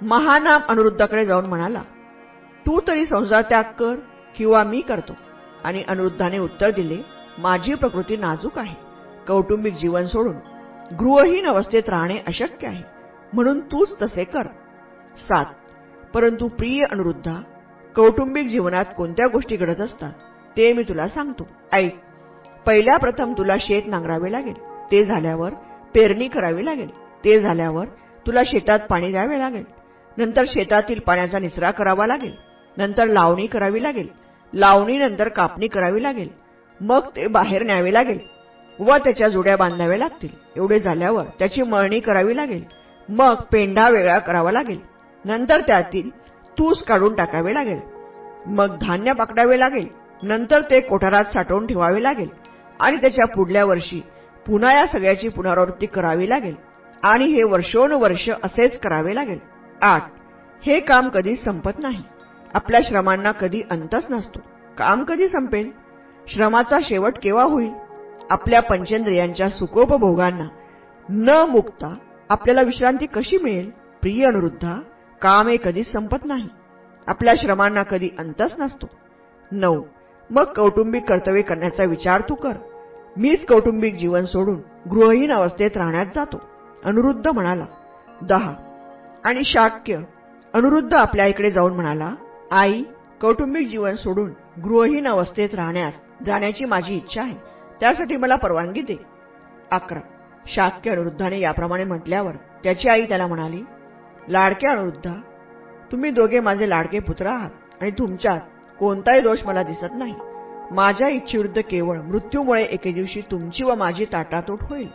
महानाम 0.02 0.62
अनुरुद्धाकडे 0.68 1.26
जाऊन 1.26 1.46
म्हणाला 1.46 1.82
तू 2.66 2.80
तरी 2.88 3.06
संसार 3.06 3.42
त्याग 3.42 3.64
कर 3.64 3.96
किंवा 4.36 4.64
मी 4.64 4.82
करतो. 4.82 5.14
आणि 5.64 5.84
अनुरुद्धाने 5.88 6.40
उत्तर 6.40 6.70
दिले 6.70 6.98
माझी 7.38 7.74
प्रकृती 7.74 8.18
नाजूक 8.18 8.60
आहे. 8.60 8.76
कौटुंबिक 9.28 9.74
जीवन 9.74 10.06
सोडून 10.06 10.36
गृहहीन 10.96 11.46
अवस्थेत 11.46 11.90
राहणे 11.90 12.18
अशक्य 12.28 12.68
आहे. 12.68 12.84
म्हणून 13.34 13.60
तूच 13.60 14.02
तसे 14.02 14.24
कर. 14.24 14.48
सात 15.18 15.46
परंतु 16.14 16.48
प्रिय 16.48 16.82
अनुरुद्धा 16.92 17.42
कौटुंबिक 17.96 18.48
जीवनात 18.48 18.86
कोणत्या 18.98 19.28
गोष्टी 19.28 19.56
घडत 19.56 19.82
असतात? 19.82 20.14
ते 20.60 20.74
मी 20.74 20.84
तुला 20.84 21.08
सांगतो. 21.08 21.48
ऐक. 21.72 21.96
पहिल्या 22.66 22.98
प्रथम 22.98 23.34
तुला 23.38 23.56
शेत 23.60 23.82
नांगरावे 23.88 24.32
लागेल. 24.32 24.54
ते 24.92 25.06
झाल्यावर 25.06 25.54
पेरणी 25.94 26.28
करावी 26.28 26.66
लागेल. 26.66 26.90
ते 27.24 27.40
झाल्यावर 27.40 27.86
तुला 28.28 28.44
शेतात 28.46 28.80
पाणी 28.90 29.12
द्यावे 29.12 29.40
लागेल. 29.40 29.64
नंतर 30.18 30.44
शेतातील 30.48 31.00
पाण्याचा 31.00 31.40
निचरा 31.40 31.72
करावा 31.72 32.08
लागेल. 32.08 32.36
नंतर 32.78 33.08
लावणी 33.08 33.48
करावी 33.48 33.84
लागेल. 33.84 34.08
लावणीनंतर 34.54 35.28
कापणी 35.28 35.68
करावी 35.68 36.04
लागेल. 36.04 36.30
मग 36.82 37.00
ते 37.16 37.28
बाहेर 37.28 37.64
न्यावे 37.64 37.94
लागेल 37.94 38.20
व 38.80 38.98
त्याच्या 38.98 39.28
जुड्या 39.28 39.58
बांधाव्या 39.58 39.98
लागतील. 39.98 40.30
एवढे 40.56 40.80
झाल्यावर 40.80 41.24
त्याची 41.40 41.62
मळणी 41.62 42.00
करावी 42.00 42.36
लागेल. 42.36 42.64
मग 43.10 43.34
पेंढा 43.52 43.90
वेगळा 43.90 44.20
करावा 44.20 44.52
लागेल. 44.52 44.80
नंतर 45.26 45.62
त्यातील 45.62 46.10
तूस 46.58 46.84
काढून 46.84 47.16
टाकावे 47.16 47.54
लागेल. 47.54 47.80
मग 48.46 48.78
धान्य 48.82 49.14
पकडावे 49.14 49.60
लागेल. 49.60 49.99
नंतर 50.24 50.62
ते 50.62 50.80
कोठारात 50.80 51.26
साठवून 51.26 51.68
ठेवावे 51.68 52.04
लागेल. 52.04 52.30
आणि 52.80 52.98
त्याच्या 52.98 53.28
पुढल्या 53.28 53.66
वर्षी 53.66 54.04
पुन्हा 54.48 54.74
या 54.74 54.86
सगळ्याची 54.86 55.28
पुनरावृत्ती 55.28 55.86
करावी 55.86 56.30
लागेल. 56.30 56.56
आणि 57.04 57.26
हे 57.26 57.44
वर्षोनुवर्ष 57.44 58.30
असेच 58.44 58.80
करावे 58.80 59.16
लागेल. 59.16 59.40
आठ. 59.82 60.04
हे 60.66 60.80
काम 60.80 61.10
कधीच 61.10 61.46
संपत 61.46 61.72
नाही. 61.78 62.04
आपल्या 62.54 62.82
श्रमांना 62.84 63.32
कधी 63.32 63.62
अंतच 63.70 64.06
नसतो. 64.10 64.40
काम 64.78 65.04
कधी 65.04 65.30
संपेल? 65.30 65.72
श्रमाचा 66.28 66.78
शेवट 66.84 67.14
केव्हा 67.24 67.44
होईल? 67.44 67.72
आपल्या 68.30 68.62
पंचेंद्रियांच्या 68.62 69.50
सुखोपभोगांना 69.50 70.48
न 71.10 71.30
मुक्ता 71.50 71.94
आपल्याला 72.30 72.62
विश्रांती 72.62 73.06
कशी 73.06 73.38
मिळेल? 73.38 73.70
प्रिय 74.02 74.26
अनुरुद्धा 74.26 74.82
काम 75.22 75.48
हे 75.48 75.58
कधीच 75.64 75.92
संपत 75.92 76.26
नाही. 76.26 76.50
आपल्या 77.08 77.34
श्रमांना 77.38 77.84
कधी 77.84 78.10
अंतच 78.20 78.54
नसतो. 78.60 78.90
नऊ. 79.52 79.84
मग 80.32 80.44
कौटुंबिक 80.44 81.04
कर्तव्य 81.04 81.42
करण्याचा 81.42 81.84
विचार 81.84 82.22
तू 82.22 82.36
कर. 82.36 82.54
मीच 83.18 83.46
कौटुंबिक 83.46 83.96
जीवन 83.96 84.26
सोडून 84.26 84.62
गृहहीन 84.90 85.32
अवस्थेत 85.32 85.78
राहण्यात 85.78 86.06
जातो. 86.16 86.42
अनुरुद्ध 86.86 87.28
म्हणाला 87.28 87.66
दहा. 88.22 88.54
आणि 89.24 89.44
शाक्य. 89.44 89.98
अनुरुद्ध 90.54 90.94
आपल्या 90.94 91.26
इकडे 91.26 91.52
जाऊन 91.52 91.74
म्हणाला 91.74 92.16
आई 92.52 92.84
कौटुंबिक 93.22 93.68
जीवन 93.68 93.96
सोडून 93.96 94.32
गृहहीन 94.64 95.08
अवस्थेत 95.08 95.56
राहण्यास 95.56 95.94
जाण्याची 96.26 96.66
माझी 96.66 96.96
इच्छा 96.96 97.22
आहे. 97.22 97.36
त्यासाठी 97.80 98.18
मला 98.18 98.36
परवानगी 98.36 98.82
दे. 98.82 98.96
अकरा. 99.72 100.00
शाक्य 100.48 100.92
अनुरुद्धाने 100.92 101.40
याप्रमाणे 101.40 101.84
म्हटल्यावर 101.84 102.32
त्याची 102.64 102.90
आई 102.90 103.06
त्याला 103.06 103.28
म्हणाली 103.28 103.62
लाडक्या 104.30 104.72
अनुरुद्धा 104.72 105.14
तुम्ही 105.92 106.12
दोघे 106.12 106.40
माझे 106.40 106.70
लाडके 106.70 107.00
पुत्र 107.00 107.28
आहात 107.28 107.50
आणि 107.82 107.92
तुमच्यात 107.92 108.40
कोणताही 108.80 109.22
दोष 109.22 109.40
मला 109.46 109.64
दिसत 109.64 109.94
नाही. 109.94 110.14
माझ्या 110.72 111.08
इच्छेविरुद्ध 111.08 111.62
केवळ 111.70 111.98
मृत्यूमुळे 111.98 112.64
एके 112.64 112.92
दिवशी 112.92 113.22
तुमची 113.22 113.64
व 113.64 113.76
माझी 113.76 114.06
ताटातूट 114.06 114.58
होईल. 114.62 114.88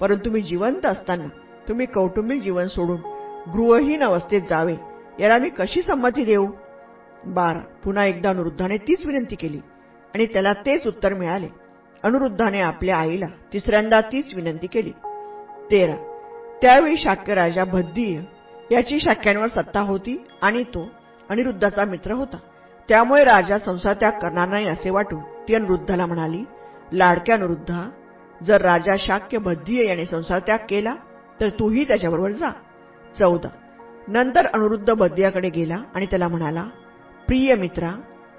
परंतु 0.00 0.30
मी 0.30 0.40
जिवंत 0.40 0.86
असताना 0.86 1.24
तुम्ही 1.68 1.86
कौटुंबिक 1.86 2.42
जीवन 2.42 2.66
सोडून 2.66 3.00
गृहहीन 3.50 4.02
अवस्थेत 4.02 4.42
जावे 4.48 4.74
याला 5.20 5.38
मी 5.38 5.48
कशी 5.48 5.82
संमती 5.82 6.24
देऊ? 6.24 6.46
बारा. 7.26 7.58
पुन्हा 7.58 8.04
एकदा 8.04 8.30
अनुरुद्धाने 8.30 8.76
तीच 8.76 9.06
विनंती 9.06 9.36
केली 9.36 9.58
आणि 10.14 10.26
त्याला 10.26 10.52
तेच 10.52 10.86
उत्तर 10.86 11.14
मिळाले. 11.14 11.48
अनुरुद्धाने 12.02 12.60
आपल्या 12.60 12.96
आईला 12.96 13.26
तिसऱ्यांदा 13.52 14.00
तीच 14.00 14.34
विनंती 14.34 14.66
केली. 14.66 14.90
तेरा. 15.70 15.94
त्यावेळी 16.62 16.96
शाक्य 16.96 17.34
राजा 17.34 17.64
भद्दीय 17.64 18.20
याची 18.74 19.00
शाक्यांवर 19.00 19.46
सत्ता 19.46 19.80
होती 19.80 20.26
आणि 20.42 20.62
तो 20.62 20.86
अनिरुद्धाचा 21.28 21.84
मित्र 21.84 22.12
होता. 22.12 22.36
त्यामुळे 22.88 23.24
राजा 23.24 23.58
संसात्याग 23.58 24.12
करणार 24.12 24.48
नाही 24.48 24.68
असे 24.68 24.90
वाटून 24.90 25.20
ती 25.48 25.54
अनुरुद्धाला 25.54 26.06
म्हणाली 26.06 26.44
लाडक्या 26.92 27.34
अनुरुद्धा 27.34 27.90
जर 28.42 28.60
राजा 28.60 28.96
शाक्य 28.98 29.38
बद्धीय 29.38 29.88
याने 29.88 30.04
संसारत्याग 30.04 30.58
केला 30.68 30.94
तर 31.40 31.48
तूही 31.48 31.84
त्याच्याबरोबर 31.84 32.30
जा. 32.30 32.50
चौदा. 33.18 33.48
नंतर 34.08 34.46
अनुरुद्ध 34.46 34.92
बद्धियाकडे 34.92 35.48
गेला 35.48 35.74
आणि 35.94 36.06
त्याला 36.06 36.28
म्हणाला 36.28 36.62
प्रिय 37.28 37.54
मित्रा 37.54 37.90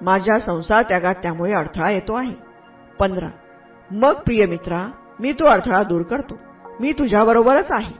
माझ्या 0.01 0.39
संसार 0.39 0.81
त्यागात 0.81 1.15
त्यामुळे 1.15 1.53
अडथळा 1.53 1.89
येतो 1.89 2.13
आहे. 2.13 2.33
पंधरा. 2.99 3.29
मग 3.91 4.13
प्रिय 4.13 4.45
मित्रा 4.45 4.87
मी 5.19 5.33
तो 5.33 5.51
अडथळा 5.51 5.83
दूर 5.83 6.01
करतो. 6.01 6.37
मी 6.79 6.91
तुझ्याबरोबरच 6.91 7.67
आहे. 7.71 7.93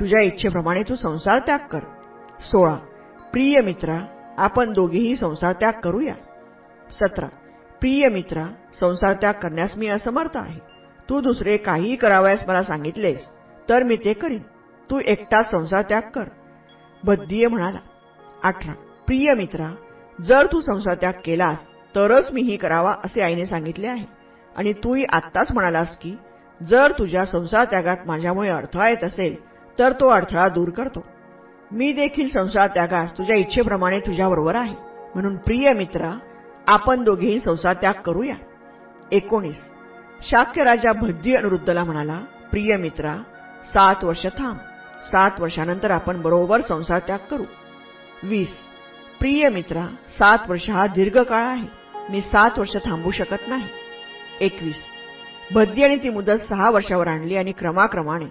तुझ्या 0.00 0.20
इच्छेप्रमाणे 0.20 0.82
तू 0.82 0.94
संसार 0.94 1.38
त्याग 1.38 1.58
कर. 1.58 1.80
सोळा. 2.40 2.74
प्रिय 3.32 3.60
मित्रा 3.60 4.00
आपण 4.38 4.72
दोघेही 4.72 5.14
संसार 5.16 5.52
त्याग 5.52 5.72
करूया. 5.82 6.14
सतरा 6.92 7.26
प्रिय 7.80 8.08
मित्रा 8.08 8.44
संसार 8.80 9.12
त्याग 9.12 9.34
करण्यास 9.34 9.76
मी 9.76 9.86
असमर्थ 9.86 10.36
आहे. 10.36 10.58
तू 11.08 11.20
दुसरे 11.20 11.56
काहीही 11.56 11.96
करावयास 11.96 12.42
मला 12.48 12.62
सांगितलेस 12.62 13.28
तर 13.68 13.82
मी 13.82 13.96
ते 13.96 14.12
करीन. 14.12 14.42
तू 14.90 15.00
एकटा 15.04 15.42
संसार 15.42 15.82
त्याग 15.82 16.02
कर. 16.14 16.28
बद्दीय 17.04 17.46
म्हणाला 17.46 17.78
अठरा 18.44 18.72
प्रिय 19.06 19.32
मित्रा 19.34 19.68
जर 20.18 20.46
तू 20.52 20.60
संसार 20.60 20.94
त्याग 20.94 21.12
केलास 21.24 21.58
तरच 21.94 22.30
मीही 22.32 22.56
करावा 22.56 22.94
असे 23.04 23.22
आईने 23.22 23.46
सांगितले 23.46 23.86
आहे. 23.86 24.04
आणि 24.56 24.72
तूही 24.72 25.04
आत्ताच 25.12 25.52
म्हणालास 25.52 25.98
की 25.98 26.16
जर 26.60 26.92
तुझ्या 26.98 27.24
संसार 27.26 27.64
त्यागात 27.64 28.06
माझ्यामुळे 28.06 28.48
अडथळा 28.48 28.88
येत 28.88 29.04
असेल 29.04 29.36
तर 29.78 29.92
तो 29.92 30.08
अडथळा 30.08 30.48
दूर 30.48 30.70
करतो. 30.70 31.04
मी 31.72 31.92
देखील 31.92 32.28
संसार 32.28 32.66
त्यागास. 32.66 33.18
तुझ्या 33.18 33.36
इच्छेप्रमाणे 33.36 34.00
तुझ्याबरोबर 34.00 34.54
आहे. 34.54 34.74
म्हणून 35.14 35.36
प्रिय 35.36 35.72
मित्रा 35.72 36.18
आपण 36.68 37.04
दोघेही 37.04 37.40
संसार 37.40 37.74
त्याग 37.74 37.94
करूया. 38.04 38.34
एकोणीस. 39.12 39.64
शाक्य 40.30 40.64
राजा 40.64 40.92
भद्दी 40.92 41.34
अनुरुद्धला 41.34 41.84
म्हणाला 41.84 42.20
प्रिय 42.50 42.76
मित्रा 42.76 43.16
सात 43.64 44.04
वर्ष 44.04 44.26
थांब. 44.26 44.56
सात 45.12 45.30
वर्षानंतर 45.40 45.90
आपण 45.90 46.22
बरोबर 46.22 46.60
संसार 46.60 46.98
त्याग 46.98 47.18
करू. 47.30 47.42
वीस. 48.22 48.52
प्रिय 49.20 49.48
मित्रा 49.48 49.86
सात 50.18 50.38
वर्ष 50.48 50.70
हा 50.70 50.86
दीर्घ 50.86 51.18
काळ 51.18 51.42
आहे. 51.42 51.68
मी 52.10 52.20
सात 52.20 52.50
वर्ष 52.58 52.76
थांबू 52.84 53.10
शकत 53.10 53.48
नाही. 53.48 53.68
एकवीस. 54.40 54.76
भद्दी 55.54 55.82
आणि 55.82 55.96
ती 55.96 56.08
मुदत 56.08 56.40
सहा 56.48 56.70
वर्षावर 56.70 57.06
आणली 57.06 57.36
आणि 57.36 57.52
क्रमाक्रमाने 57.52 58.26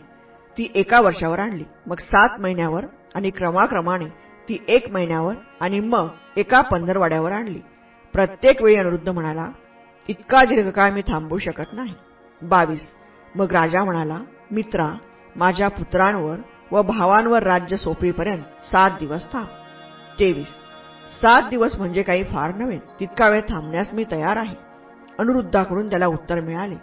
ती 0.58 0.72
एका 0.76 1.02
वर्षावर 1.02 1.40
आणली. 1.40 1.64
मग 1.88 1.96
सात 2.00 2.30
महिन्यावर 2.40 2.86
आणि 3.18 3.30
क्रमाक्रमाने 3.30 4.06
ती 4.50 4.66
एक 4.68 4.90
महिन्यावर 4.92 5.34
आणि 5.60 5.80
मग 5.80 6.08
एका 6.36 6.62
पंधरवाड्यावर 6.62 7.32
आणली. 7.32 7.60
प्रत्येक 8.14 8.62
वेळी 8.62 8.76
अनुरुद्ध 8.76 9.10
म्हणाला 9.10 9.46
इतका 10.08 10.46
दीर्घकाळ 10.46 10.92
मी 10.92 11.02
थांबू 11.02 11.38
शकत 11.38 11.74
नाही. 11.74 11.94
बावीस. 12.42 12.90
मग 13.36 13.52
राजा 13.52 13.84
म्हणाला 13.84 14.20
मित्रा 14.52 14.90
माझ्या 15.36 15.68
पुत्रांवर 15.68 16.36
व 16.72 16.82
भावांवर 16.82 17.44
राज्य 17.44 17.78
सोपीपर्यंत 17.78 18.66
सात 18.66 18.90
दिवस 19.00 19.32
थांब. 19.34 19.48
तेवीस. 20.20 20.48
सात 21.22 21.50
दिवस 21.50 21.76
म्हणजे 21.78 22.04
काही 22.04 22.24
फार 22.24 22.56
नव्हे 22.56 22.80
तितका 23.00 23.30
वेळ 23.30 23.42
थांबण्यास 23.42 23.94
मी 23.94 24.06
तयार 24.12 24.38
आहे. 24.38 24.56
अनुरुद्धाकडून 25.20 25.90
त्याला 25.90 26.08
उत्तर 26.08 26.40
मिळाले. 26.40 26.76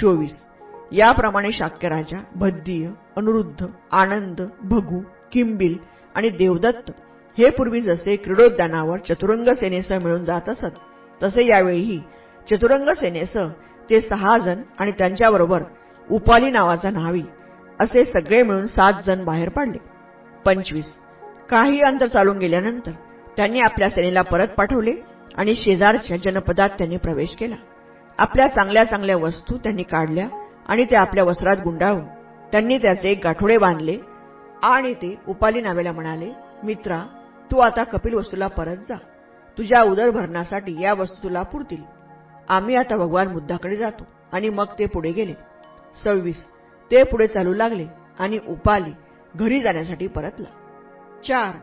चोवीस. 0.00 0.44
याप्रमाणे 0.92 1.52
शाक्यराजा 1.52 2.22
भद्दीय 2.34 2.90
अनुरुद्ध 3.16 3.66
आनंद 3.92 4.40
भगू 4.62 5.02
किंबिल 5.32 5.76
आणि 6.14 6.30
देवदत्त 6.30 6.90
हे 7.38 7.50
पूर्वी 7.50 7.80
जसे 7.80 8.16
क्रीडोद्यानावर 8.16 8.98
चतुरंग 8.98 9.48
सेनेसह 9.54 9.98
मिळून 9.98 10.24
जात 10.24 10.48
असत 10.48 10.78
तसे 11.20 11.46
यावेळीही 11.46 11.98
चतुरंग 12.48 12.88
सेनेसह 12.94 13.48
ते 13.90 14.00
सहा 14.00 14.38
जण 14.38 14.62
आणि 14.78 14.92
त्यांच्याबरोबर 14.92 15.62
उपाली 16.10 16.50
नावाचा 16.50 16.90
न्हावी 16.90 17.22
असे 17.80 18.04
सगळे 18.04 18.42
मिळून 18.42 18.66
सात 18.66 18.92
जण 19.06 19.24
बाहेर 19.24 19.48
पडले. 19.48 19.78
पंचवीस. 20.44 20.86
काही 21.50 21.80
अंतर 21.80 22.06
चालून 22.06 22.38
गेल्यानंतर 22.38 22.90
त्यांनी 23.36 23.60
आपल्या 23.60 23.90
सेनेला 23.90 24.22
परत 24.22 24.48
पाठवले 24.48 24.94
आणि 25.36 25.54
शेजारच्या 25.54 26.16
जनपदात 26.16 26.68
त्यांनी 26.68 26.96
प्रवेश 26.96 27.36
केला. 27.36 27.56
आपल्या 28.18 28.46
चांगल्या 28.48 28.84
चांगल्या 28.84 29.16
वस्तू 29.16 29.56
त्यांनी 29.56 29.82
काढल्या 29.82 30.28
आणि 30.68 30.84
त्या 30.84 31.00
आपल्या 31.00 31.24
वस्त्रात 31.24 31.56
गुंडाळून 31.64 32.04
त्यांनी 32.52 32.78
त्याचे 32.78 33.14
गाठोडे 33.14 33.58
बांधले 33.58 33.96
आणि 34.62 34.94
ते 34.94 35.20
उपाली 35.28 35.60
नावेला 35.60 35.92
म्हणाले 35.92 36.32
मित्रा 36.64 36.98
तू 37.50 37.58
आता 37.58 37.84
कपिल 37.84 38.14
वस्तूला 38.14 38.46
परत 38.46 38.76
जा. 38.76 38.94
तुझ्या 39.58 39.82
उदरभरणासाठी 39.82 40.82
या 40.82 40.92
वस्तू 40.92 41.22
तुला 41.22 41.42
पुरतील. 41.42 41.82
आम्ही 42.48 42.74
आता 42.74 42.96
भगवान 42.96 43.32
बुद्धाकडे 43.32 43.76
जातो 43.76 44.06
आणि 44.32 44.48
मग 44.48 44.64
ते 44.78 44.86
पुढे 44.86 45.12
गेले. 45.12 45.34
सव्वीस. 46.04 46.44
ते 46.90 47.02
पुढे 47.02 47.26
चालू 47.26 47.54
लागले 47.54 47.86
आणि 48.18 48.38
उपाली 48.48 48.92
घरी 49.36 49.60
जाण्यासाठी 49.60 50.06
परतला. 50.06 50.48
चार. 51.28 51.56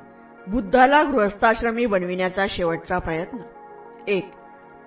बुद्धाला 0.48 1.04
गृहस्थाश्रमी 1.04 1.86
बनविण्याचा 1.86 2.46
शेवटचा 2.50 2.98
प्रयत्न. 2.98 3.38
एक. 4.08 4.32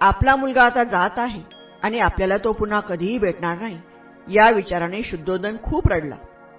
आपला 0.00 0.36
मुलगा 0.36 0.62
आता 0.62 0.84
जात 0.84 1.10
आहे 1.16 1.42
आणि 1.82 1.98
आपल्याला 1.98 2.36
तो 2.36 2.52
पुन्हा 2.52 2.80
कधीही 2.80 3.18
भेटणार 3.18 3.58
नाही. 3.58 3.80
या 4.28 4.50
विचाराने 4.50 5.02
शुद्धोदन 5.02 5.56
खूप 5.62 5.88
रडला. 5.88 6.16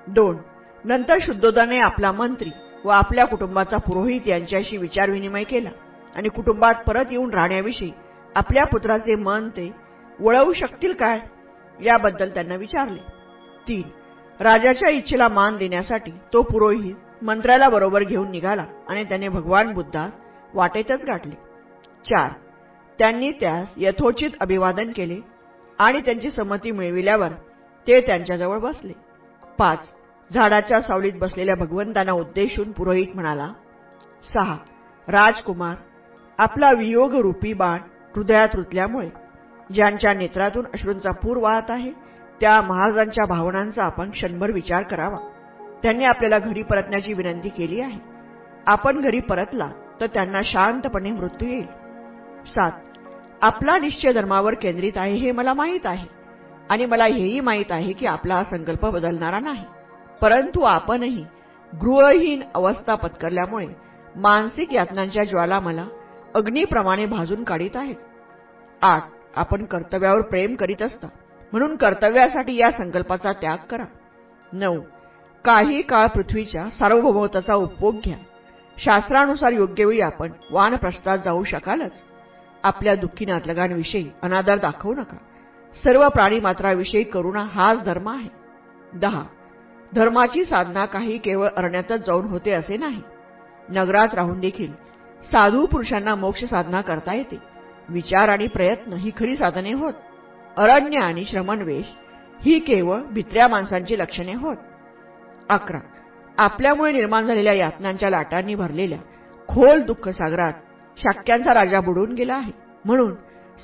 दोन. 0.07 0.37
नंतर 0.85 1.19
शुद्धोदाने 1.21 1.79
आपला 1.79 2.11
मंत्री 2.11 2.49
व 2.85 2.89
आपल्या 2.89 3.25
कुटुंबाचा 3.25 3.77
पुरोहित 3.77 4.27
यांच्याशी 4.27 4.77
विचारविनिमय 4.77 5.43
केला 5.43 5.69
आणि 6.15 6.29
कुटुंबात 6.29 6.83
परत 6.87 7.11
येऊन 7.11 7.33
राहण्याविषयी 7.33 7.91
आपल्या 8.35 8.63
पुत्राचे 8.65 9.15
मन 9.15 9.49
ते 9.49 9.71
वळवू 10.19 10.53
शकतील 10.53 10.93
काय 10.93 11.19
याबद्दल 11.79 12.29
त्यांना 12.29 12.55
विचारले. 12.55 12.99
तीन 13.67 13.81
राजाच्या 14.39 14.89
इच्छेला 14.89 15.27
मान 15.27 15.57
देण्यासाठी 15.57 16.11
तो 16.33 16.41
पुरोहित 16.41 17.23
मंत्र्याला 17.23 17.69
बरोबर 17.69 18.03
घेऊन 18.03 18.29
निघाला 18.31 18.65
आणि 18.89 19.03
त्याने 19.03 19.29
भगवान 19.29 19.73
बुद्धास 19.73 20.11
वाटेतच 20.53 21.05
गाठले. 21.05 21.35
चार 22.05 22.31
त्यांनी 22.99 23.31
त्यास 23.31 23.73
यथोचित 23.77 24.29
अभिवादन 24.39 24.91
केले 24.91 25.19
आणि 25.79 26.01
त्यांची 26.01 26.31
संमती 26.31 26.71
मिळविल्यावर 26.71 27.31
ते 27.87 27.99
त्यांच्याजवळ 28.01 28.59
बसले. 28.59 28.93
पाच 29.57 29.91
झाडाच्या 30.33 30.81
सावलीत 30.81 31.13
बसलेल्या 31.19 31.55
भगवंतांना 31.55 32.11
उद्देशून 32.11 32.71
पुरोहित 32.71 33.07
म्हणाला 33.15 33.51
सहा 34.33 34.57
राजकुमार 35.07 35.75
आपला 36.37 36.71
वियोगरूपी 36.71 37.53
बाण 37.53 37.79
हृदयात 38.15 38.49
रुतल्यामुळे 38.55 39.09
ज्यांच्या 39.73 40.13
नेत्रातून 40.13 40.65
अश्रूंचा 40.65 41.11
पूर 41.11 41.37
वाहत 41.37 41.71
आहे 41.71 41.91
त्या 42.41 42.61
महाराजांच्या 42.61 43.25
भावनांचा 43.25 43.83
आपण 43.83 44.09
क्षणभर 44.09 44.51
विचार 44.51 44.83
करावा. 44.83 45.17
त्यांनी 45.83 46.05
आपल्याला 46.05 46.39
घरी 46.39 46.63
परतण्याची 46.63 47.13
विनंती 47.13 47.49
केली 47.49 47.81
आहे. 47.81 47.99
आपण 48.65 49.01
घरी 49.01 49.19
परतला 49.19 49.65
तर 50.01 50.05
त्यांना 50.05 50.41
शांतपणे 50.43 51.11
मृत्यू 51.11 51.49
येईल. 51.49 51.65
सात 52.45 52.71
आपला 53.41 53.77
निश्चय 53.77 54.13
धर्मावर 54.13 54.53
केंद्रित 54.53 54.91
आहे 54.95 55.13
हे 55.13 55.31
मला 55.31 55.53
माहीत 55.53 55.85
आहे. 55.85 56.07
आणि 56.69 56.85
मला 56.85 57.03
हेही 57.03 57.39
माहीत 57.39 57.71
आहे 57.71 57.93
की 57.93 58.05
आपला 58.05 58.35
हा 58.35 58.43
संकल्प 58.43 58.85
बदलणारा 58.85 59.39
नाही. 59.39 59.65
परंतु 60.21 60.61
आपणही 60.61 61.25
गृहहीन 61.81 62.41
अवस्था 62.55 62.95
पत्करल्यामुळे 62.95 63.67
मानसिक 64.15 64.73
यातनांच्या 64.73 65.23
ज्वाला 65.23 65.59
मला 65.59 65.87
अग्निप्रमाणे 66.35 67.05
भाजून 67.05 67.43
काढीत 67.43 67.75
आहेत. 67.75 67.95
आठ 68.81 69.03
आपण 69.35 69.65
कर्तव्यावर 69.65 70.21
प्रेम 70.21 70.55
करीत 70.55 70.81
असता 70.81 71.07
म्हणून 71.51 71.75
कर्तव्यासाठी 71.75 72.55
या 72.55 72.71
संकल्पाचा 72.71 73.31
त्याग 73.31 73.57
करा. 73.69 73.83
नऊ. 74.53 74.79
काही 75.45 75.81
काळ 75.81 76.07
पृथ्वीच्या 76.07 76.69
सार्वभौमत्वाचा 76.69 77.53
उपभोग 77.53 77.95
घ्या. 77.95 78.17
शास्त्रानुसार 78.77 79.51
योग्य 79.51 79.85
वेळी 79.85 80.01
आपण 80.01 80.31
वानप्रस्थात 80.51 81.17
जाऊ 81.25 81.43
शकालच. 81.43 82.03
आपल्या 82.63 82.95
दुःखी 82.95 83.25
नातलगांविषयी 83.25 84.09
अनादर 84.21 84.57
दाखवू 84.57 84.93
नका. 84.93 85.17
सर्व 85.83 86.09
प्राणीमात्राविषयी 86.09 87.03
करुणा 87.03 87.43
हाच 87.43 87.83
धर्म 87.83 88.09
आहे. 88.09 88.29
दहा. 88.93 89.23
धर्माची 89.95 90.45
साधना 90.45 90.85
काही 90.85 91.17
केवळ 91.17 91.47
अरण्यातच 91.57 92.05
जाऊन 92.05 92.25
होते 92.25 92.51
असे 92.51 92.77
नाही. 92.77 93.01
नगरात 93.69 94.13
राहून 94.13 94.39
देखील 94.39 94.73
साधू 95.31 95.65
पुरुषांना 95.65 96.15
मोक्ष 96.15 96.43
साधना 96.43 96.81
करता 96.81 97.13
येते. 97.13 97.39
विचार 97.89 98.29
आणि 98.29 98.47
प्रयत्न 98.47 98.93
ही 98.93 99.11
खरी 99.17 99.35
साधने 99.35 99.73
होत. 99.73 99.93
अरण्य 100.57 100.99
आणि 100.99 101.25
श्रमणवेश 101.25 101.85
ही 102.41 102.59
केवळ 102.59 103.01
भित्र्या 103.13 103.47
माणसांची 103.47 103.99
लक्षणे 103.99 104.33
होत. 104.33 104.57
अकरा. 105.49 105.79
आपल्यामुळे 106.37 106.91
निर्माण 106.91 107.25
झालेल्या 107.25 107.53
यातनांच्या 107.53 108.09
लाटांनी 108.09 108.55
भरलेल्या 108.55 108.97
खोल 109.47 109.81
दुःख 109.81 110.09
सागरात 110.09 110.53
शाक्यांचा 110.97 111.53
राजा 111.53 111.79
बुडून 111.79 112.13
गेला 112.13 112.35
आहे. 112.35 112.51
म्हणून 112.85 113.15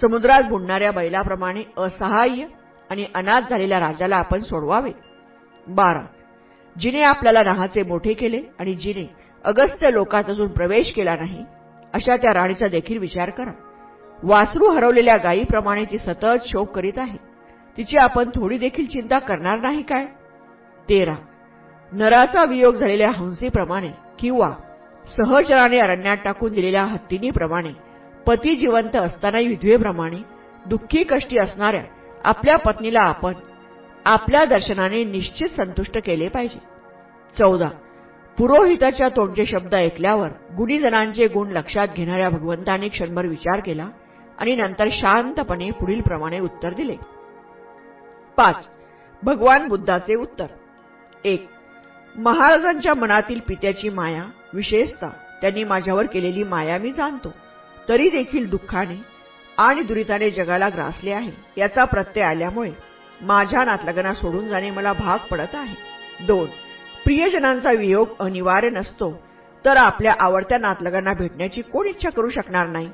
समुद्रात 0.01 0.43
बुडणाऱ्या 0.49 0.91
बैलाप्रमाणे 0.91 1.61
असहाय्य 1.77 2.45
आणि 2.89 3.05
अनाथ 3.15 3.41
झालेल्या 3.49 3.79
राजाला 3.79 4.15
आपण 4.15 4.39
सोडवावे. 4.39 4.91
बारा. 5.67 6.05
जिने 6.75 7.01
आपल्याला 7.01 7.43
राहाचे 7.43 7.83
मोठे 7.83 8.13
केले 8.13 8.41
आणि 8.59 8.73
जिने 8.73 9.05
अगस्त्य 9.45 9.91
लोकात 9.91 10.29
अजून 10.29 10.47
प्रवेश 10.47 10.91
केला 10.93 11.15
नाही 11.15 11.43
अशा 11.93 12.15
त्या 12.17 12.33
राणीचा 12.33 12.67
देखील 12.67 12.97
विचार 12.97 13.29
करा. 13.29 13.51
वासरू 14.23 14.69
हरवलेल्या 14.69 15.17
गायीप्रमाणे 15.17 15.83
ती 15.83 15.97
सतत 15.97 16.45
शोक 16.45 16.75
करीत 16.75 16.97
आहे. 16.97 17.17
तिची 17.77 17.97
आपण 17.97 18.29
थोडी 18.35 18.57
देखील 18.57 18.85
चिंता 18.85 19.19
करणार 19.19 19.59
नाही 19.59 19.81
काय? 19.81 20.05
तेरा. 20.89 21.15
नराचा 21.91 22.43
वियोग 22.45 22.75
झालेल्या 22.75 23.09
हंसीप्रमाणे 23.11 23.89
किंवा 24.19 24.49
सहजराने 25.17 25.79
अरण्यात 25.79 26.17
टाकून 26.23 26.53
दिलेल्या 26.53 26.83
हत्तीनीप्रमाणे 26.83 27.71
पती 28.27 28.55
जिवंत 28.55 28.95
असतानाही 28.95 29.47
विधवेप्रमाणे 29.47 30.17
दुःखी 30.65 31.03
कष्टी 31.03 31.37
असणाऱ्या 31.37 31.83
आपल्या 32.23 32.55
पत्नीला 32.57 32.99
आपण 32.99 33.33
आपल्या 34.05 34.45
दर्शनाने 34.45 35.03
निश्चित 35.03 35.47
संतुष्ट 35.47 35.97
केले 35.97 36.27
पाहिजे. 36.27 36.59
चौदा. 37.39 37.69
पुरोहिताच्या 38.37 39.09
तोंडचे 39.09 39.45
शब्द 39.45 39.75
ऐकल्यावर 39.75 40.29
गुणीजनांचे 40.57 41.27
गुण 41.27 41.49
लक्षात 41.49 41.87
घेणाऱ्या 41.95 42.29
भगवंतांनी 42.29 42.89
क्षणभर 42.89 43.25
विचार 43.25 43.59
केला 43.59 43.89
आणि 44.37 44.55
नंतर 44.55 44.87
शांतपणे 44.91 45.69
पुढील 45.71 46.01
प्रमाणे 46.01 46.39
उत्तर 46.39 46.73
दिले. 46.73 46.95
पाच. 48.37 48.69
भगवान 49.23 49.67
बुद्धाचे 49.67 50.15
उत्तर. 50.15 50.45
एक. 51.23 51.49
महाराजांच्या 52.15 52.93
मनातील 52.93 53.39
पित्याची 53.39 53.89
माया 53.89 54.23
विशेषतः 54.53 55.09
त्यांनी 55.41 55.63
माझ्यावर 55.63 56.05
केलेली 56.05 56.43
माया 56.43 56.77
मी 56.77 56.91
जाणतो. 56.91 57.33
तरी 57.89 58.09
देखील 58.09 58.49
दुःखाने 58.49 59.01
आणि 59.57 59.81
दुरिताने 59.81 60.29
जगाला 60.29 60.69
ग्रासले 60.69 61.11
आहे 61.11 61.31
याचा 61.57 61.83
प्रत्यय 61.83 62.23
आल्यामुळे 62.23 62.71
माझ्या 63.21 63.63
नातलगना 63.63 64.13
सोडून 64.13 64.47
जाणे 64.47 64.71
मला 64.71 64.93
भाग 64.93 65.17
पडत 65.31 65.55
आहे. 65.55 65.75
दोन 66.25 66.47
प्रियजनांचा 67.05 67.71
वियोग 67.71 68.07
अनिवार्य 68.19 68.69
नसतो 68.69 69.11
तर 69.65 69.77
आपल्या 69.77 70.15
आवडत्या 70.19 70.57
नातलगांना 70.57 71.13
भेटण्याची 71.13 71.61
कोण 71.61 71.87
इच्छा 71.87 72.09
करू 72.09 72.29
शकणार 72.29 72.67
नाही? 72.67 72.89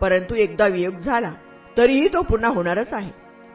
परंतु 0.00 0.34
एकदा 0.34 0.66
वियोग 0.66 0.94
झाला 0.94 1.30
तरीही 1.76 2.08
तो 2.08 2.22
पुन्हा 2.22 2.50
होणारच 2.50 2.94
आहे. 2.94 3.10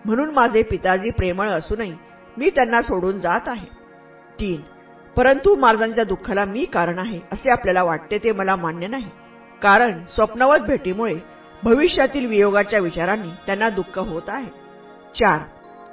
म्हणून 0.06 0.30
माझे 0.30 0.64
पिताजी 0.64 1.10
प्रेमळ 1.10 1.48
असूनही 1.48 1.94
मी 2.38 2.50
त्यांना 2.50 2.82
सोडून 2.82 3.20
जात 3.20 3.48
आहे. 3.48 3.68
तीन 4.40 4.62
परंतु 5.16 5.56
महाराजांच्या 5.56 6.04
दुःखाला 6.04 6.46
मी 6.46 6.66
कारण 6.66 7.00
आहे 7.00 7.20
असे 7.32 7.50
आपल्याला 7.50 7.84
वाटते 7.84 8.18
ते 8.18 8.32
मला 8.32 8.56
मान्य 8.56 8.88
नाही. 8.88 9.10
कारण 9.62 10.06
स्वप्नवत 10.06 10.60
भेटीमुळे 10.60 11.16
भविष्यातील 11.64 12.26
वियोगाच्या 12.26 12.80
विचारांनी 12.80 13.32
त्यांना 13.46 13.70
दुःख 13.70 14.00
होत 14.00 14.30
आहे. 14.30 14.50
चार 15.20 15.40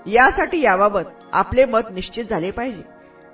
यासाठी 0.09 0.61
याबाबत 0.61 1.09
आपले 1.33 1.65
मत 1.65 1.91
निश्चित 1.91 2.25
झाले 2.25 2.51
पाहिजे. 2.51 2.83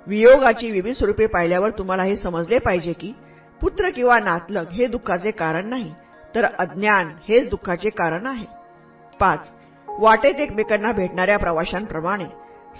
वियोगाची 0.07 0.71
विविध 0.71 0.95
स्वरूपे 0.95 1.25
पाहिल्यावर 1.25 1.69
तुम्हाला 1.69 2.03
हे 2.03 2.15
समजले 2.15 2.57
पाहिजे 2.59 2.93
की 2.93 3.11
पुत्र 3.61 3.89
किंवा 3.89 4.17
नातलग 4.19 4.71
हे 4.71 4.87
दुःखाचे 4.87 5.31
कारण 5.31 5.69
नाही 5.69 5.93
तर 6.35 6.45
अज्ञान 6.59 7.11
हेच 7.29 7.49
दुःखाचे 7.49 7.89
कारण 7.89 8.25
आहे. 8.25 8.45
पाच 9.19 9.49
वाटेत 9.87 10.35
एकमेकांना 10.35 10.91
भेटणाऱ्या 10.91 11.37
प्रवाशांप्रमाणे 11.39 12.25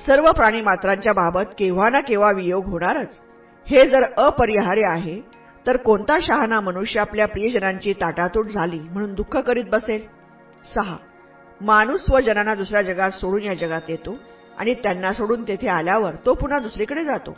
सर्व 0.05 0.31
प्राणी 0.31 0.62
मात्रांच्या 0.62 1.13
बाबत 1.13 1.53
केव्हा 1.60 1.89
ना 1.89 2.01
केव्हा 2.01 2.31
वियोग 2.31 2.65
होणारच. 2.65 3.21
हे 3.67 3.89
जर 3.89 4.03
अपरिहार्य 4.17 4.86
आहे 4.86 5.19
तर 5.67 5.77
कोणता 5.77 6.17
शहाणा 6.21 6.60
मनुष्य 6.60 6.99
आपल्या 6.99 7.27
प्रियजनांची 7.27 7.93
ताटातूट 7.93 8.47
झाली 8.47 8.79
म्हणून 8.79 9.13
दुःख 9.13 9.38
करीत 9.38 9.65
बसेल? 9.71 10.05
सहा 10.75 10.95
माणूस 11.62 12.02
स्वजनांना 12.02 12.56
दुसऱ्या 12.56 12.82
जगात 12.82 13.12
सोडून 13.12 13.44
या 13.44 13.54
जगात 13.54 13.82
येतो 13.89 14.15
आणि 14.58 14.74
त्यांना 14.74 15.13
सोडून 15.13 15.44
तेथे 15.44 15.68
आल्यावर 15.68 16.12
तो 16.26 16.34
पुन्हा 16.34 16.60
दुसरीकडे 16.60 17.04
जातो. 17.04 17.38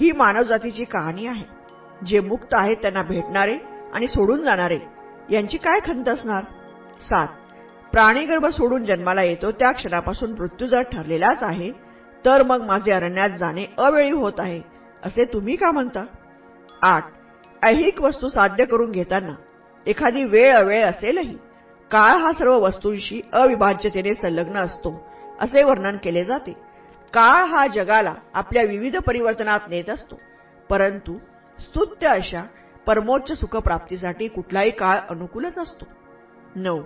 ही 0.00 0.12
मानवजातीची 0.12 0.84
कहाणी 0.84 1.26
आहे. 1.26 1.44
जे 2.06 2.20
मुक्त 2.20 2.54
आहेत 2.54 2.76
त्यांना 2.76 3.02
भेटणारे 3.02 3.56
आणि 3.94 4.08
सोडून 4.08 4.42
जाणारे 4.42 4.78
यांची 5.30 5.58
काय 5.58 5.80
खंत 5.86 6.08
असणार? 6.08 6.44
सात. 7.00 7.26
प्राणीगर्भ 7.92 8.46
सोडून 8.46 8.84
जन्माला 8.84 9.22
येतो 9.22 9.50
त्या 9.50 9.72
क्षणापासून 9.72 10.30
मृत्यू 10.30 10.66
जर 10.66 10.80
ठरलेलाच 10.80 11.42
आहे. 11.42 11.70
तर 12.24 12.42
मग 12.42 12.62
माझे 12.62 12.92
अरण्यात 12.92 13.30
जाणे 13.30 13.66
अवेळी 13.78 14.10
होत 14.10 14.32
आहे 14.38 14.62
असे 15.02 15.24
तुम्ही 15.24 15.56
का 15.56 15.70
म्हणता? 15.70 16.04
आठ. 16.82 17.04
ऐहिक 17.62 18.00
वस्तू 18.00 18.28
साध्य 18.28 18.64
करून 18.64 18.90
घेताना 18.90 19.34
एखादी 19.86 20.24
वेळ 20.24 20.54
अवेळ 20.54 20.84
असेलही. 20.84 21.36
काळ 21.90 22.10
हा 22.10 22.32
सर्व 22.32 22.58
वस्तूंशी 22.58 23.20
अविभाज्यतेने 23.32 24.14
संलग्न 24.14 24.56
असतो 24.56 25.06
असे 25.40 25.64
वर्णन 25.64 25.96
केले 25.96 26.24
जाते. 26.24 26.52
काळ 27.12 27.44
हा 27.44 27.66
जगाला 27.66 28.14
आपल्या 28.34 28.62
विविध 28.62 28.96
परिवर्तनात 28.96 29.60
नेत 29.68 29.90
असतो 29.90 30.16
परंतु 30.70 31.18
स्तुत्य 31.58 32.06
अशा 32.06 32.42
परमोच्च 32.86 33.40
सुखप्राप्तीसाठी 33.40 34.28
कुठलाही 34.28 34.70
काळ 34.70 34.98
अनुकूलच 35.10 35.58
असतो. 35.58 35.84
नऊ. 36.56 36.82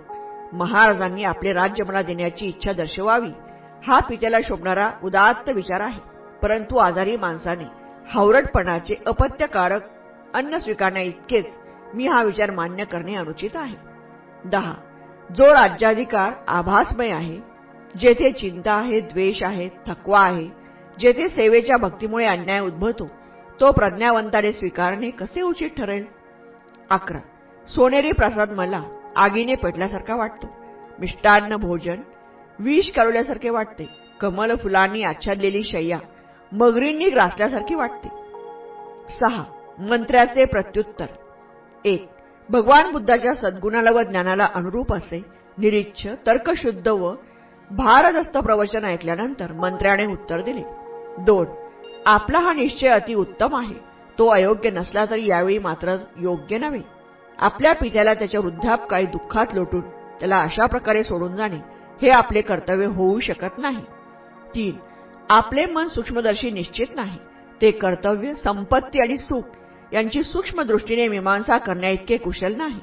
महाराजांनी 0.53 1.23
आपले 1.23 1.53
राज्य 1.53 1.83
मला 1.83 2.01
देण्याची 2.01 2.45
इच्छा 2.45 2.71
दर्शवावी 2.71 3.31
हा 3.87 3.99
पित्याला 3.99 4.37
शोभणारा 4.43 4.91
उदात्त 5.03 5.49
विचार 5.49 5.79
आहे. 5.79 5.99
परंतु 6.41 6.77
आजारी 6.77 7.17
माणसाने 7.17 7.65
हावरटपणाचे 8.09 8.95
अपत्यकारक 9.05 9.81
अन्न 10.33 10.57
स्वीकारण्या 10.57 11.03
इतकेच 11.03 11.45
मी 11.93 12.07
हा 12.07 12.23
विचार 12.23 12.51
मान्य 12.51 12.83
करणे 12.83 13.15
अनुचित 13.15 13.49
आहे. 13.55 13.75
दहा. 14.45 14.73
जो 15.35 15.53
राज्याधिकार 15.53 16.33
आभासमय 16.47 17.09
आहे 17.09 17.39
जेथे 17.99 18.31
चिंता 18.31 18.73
आहे 18.73 18.99
द्वेष 18.99 19.43
आहे 19.43 19.69
थकवा 19.87 20.19
आहे 20.19 20.47
जेथे 20.99 21.29
सेवेच्या 21.29 21.77
भक्तीमुळे 21.77 22.25
अन्याय 22.25 22.59
उद्भवतो 22.59 23.07
तो 23.59 23.71
प्रज्ञावंताने 23.71 24.53
स्वीकारणे 24.53 25.09
कसे 25.09 25.41
उचित 25.41 25.69
ठरेल? 25.77 26.05
अकरा. 26.89 27.19
सोनेरी 27.67 28.11
प्रसाद 28.11 28.51
मला 28.51 28.83
आगीने 29.15 29.55
पेटल्यासारखा 29.55 30.15
वाटतो. 30.15 30.47
मिष्टान्न 30.99 31.55
भोजन 31.55 31.95
विष 32.59 32.91
कालवल्यासारखे 32.91 33.49
वाटते. 33.49 33.89
कमल 34.19 34.55
फुलांनी 34.55 35.03
आच्छादलेली 35.03 35.63
शय्या 35.63 35.99
मगरींनी 36.51 37.09
ग्रासल्यासारखी 37.09 37.75
वाटते. 37.75 38.09
सहा. 39.09 39.43
मंत्र्याचे 39.79 40.45
प्रत्युत्तर. 40.45 41.05
एक. 41.85 42.07
भगवान 42.49 42.91
बुद्धाच्या 42.91 43.33
सद्गुणाला 43.33 43.91
व 43.91 44.01
ज्ञानाला 44.01 44.47
अनुरूप 44.55 44.93
असे 44.93 45.21
निरीच्छ 45.57 46.07
तर्कशुद्ध 46.27 46.87
व 46.87 47.13
भारदस्त 47.71 48.37
प्रवचन 48.37 48.85
ऐकल्यानंतर 48.85 49.51
मंत्र्याने 49.51 50.05
उत्तर 50.05 50.41
दिले 50.41 50.63
दोन 51.23 51.45
आपला 52.05 52.39
हा 52.39 52.53
निश्चय 52.53 52.87
अतिउत्तम 52.87 53.55
आहे. 53.55 53.75
तो 54.17 54.27
अयोग्य 54.27 54.69
नसला 54.69 55.05
तरी 55.05 55.27
यावेळी 55.29 55.57
मात्र 55.57 55.95
योग्य 56.17 56.57
नव्हे. 56.57 56.81
आपल्या 57.39 57.73
पित्याला 57.73 58.13
त्याच्या 58.13 58.39
वृद्धापकाळी 58.39 59.05
दुःखात 59.05 59.53
लोटून 59.53 59.81
त्याला 60.19 60.37
अशा 60.37 60.65
प्रकारे 60.65 61.03
सोडून 61.03 61.35
जाणे 61.35 61.59
हे 62.01 62.09
आपले 62.09 62.41
कर्तव्य 62.41 62.85
होऊ 62.85 63.19
शकत 63.19 63.57
नाही. 63.57 63.83
तीन 64.55 64.75
आपले 65.29 65.65
मन 65.65 65.87
सूक्ष्मदर्शी 65.87 66.51
निश्चित 66.51 66.87
नाही. 66.95 67.17
ते 67.61 67.71
कर्तव्य 67.71 68.33
संपत्ती 68.33 68.99
आणि 68.99 69.17
सुख 69.17 69.43
यांची 69.93 70.23
सूक्ष्म 70.23 70.61
दृष्टीने 70.61 71.07
मीमांसा 71.07 71.57
करण्याइतके 71.57 72.17
कुशल 72.17 72.55
नाही. 72.55 72.79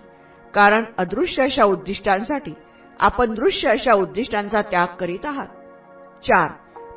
कारण 0.55 0.85
अदृश्य 0.99 1.43
अशा 1.43 1.65
उद्दिष्टांसाठी 1.65 2.53
आपण 3.01 3.35
दृश्य 3.35 3.69
अशा 3.69 3.93
उद्दिष्टांचा 3.93 4.63
त्याग 4.63 4.87
करीत 5.01 5.27
आहात. 5.27 5.47
चार 6.25 6.49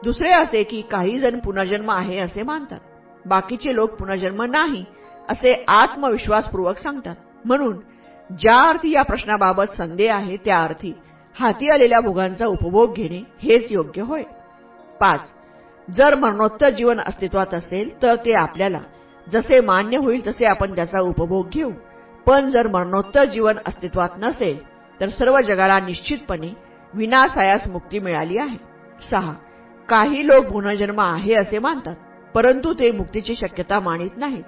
दुसरे 0.03 0.31
असे 0.31 0.63
की 0.63 0.81
काही 0.81 1.19
जण 1.19 1.39
पुनर्जन्म 1.39 1.91
आहे 1.91 2.17
असे 2.17 2.43
मानतात. 2.43 2.79
बाकीचे 3.25 3.75
लोक 3.75 3.89
पुनर्जन्म 3.89 4.41
नाही 4.43 4.83
असे 5.29 5.53
आत्मविश्वासपूर्वक 5.67 6.77
सांगतात. 6.77 7.15
म्हणून 7.45 7.79
ज्या 8.29 8.57
अर्थी 8.69 8.91
या 8.91 9.01
प्रश्नाबाबत 9.01 9.75
संदेह 9.77 10.13
आहे 10.15 10.37
त्या 10.45 10.61
अर्थी 10.63 10.93
हाती 11.35 11.69
आलेल्या 11.69 11.99
भोगांचा 11.99 12.45
उपभोग 12.45 12.93
घेणे 12.93 13.21
हेच 13.43 13.71
योग्य 13.71 14.01
होय. 14.01 14.23
पाच 14.99 15.33
जर 15.87 16.15
मरणोत्तर 16.15 16.69
जीवन 16.69 16.99
अस्तित्वात 16.99 17.53
असेल 17.53 18.01
तर 18.01 18.15
ते 18.15 18.33
आपल्याला 18.33 18.79
जसे 19.33 19.59
मान्य 19.59 19.97
होईल 19.97 20.27
तसे 20.27 20.45
आपण 20.45 20.75
त्याचा 20.75 21.01
उपभोग 21.01 21.47
घेऊ. 21.49 21.71
पण 22.25 22.49
जर 22.49 22.67
मरणोत्तर 22.67 23.25
जीवन 23.25 23.57
अस्तित्वात 23.67 24.09
नसेल 24.17 24.57
तर 24.99 25.09
सर्व 25.09 25.39
जगाला 25.41 25.79
निश्चितपणे 25.79 26.53
विनासायास 26.93 27.67
मुक्ती 27.67 27.99
मिळाली 27.99 28.37
आहे. 28.37 28.57
सहा. 29.11 29.33
काही 29.89 30.27
लोक 30.27 30.45
पुनर्जन्म 30.45 30.99
आहे 30.99 31.33
असे 31.33 31.59
मानतात 31.59 31.95
परंतु 32.33 32.73
ते 32.73 32.91
मुक्तीची 32.91 33.35
शक्यता 33.35 33.79
मानित 33.79 34.17
नाहीत. 34.17 34.43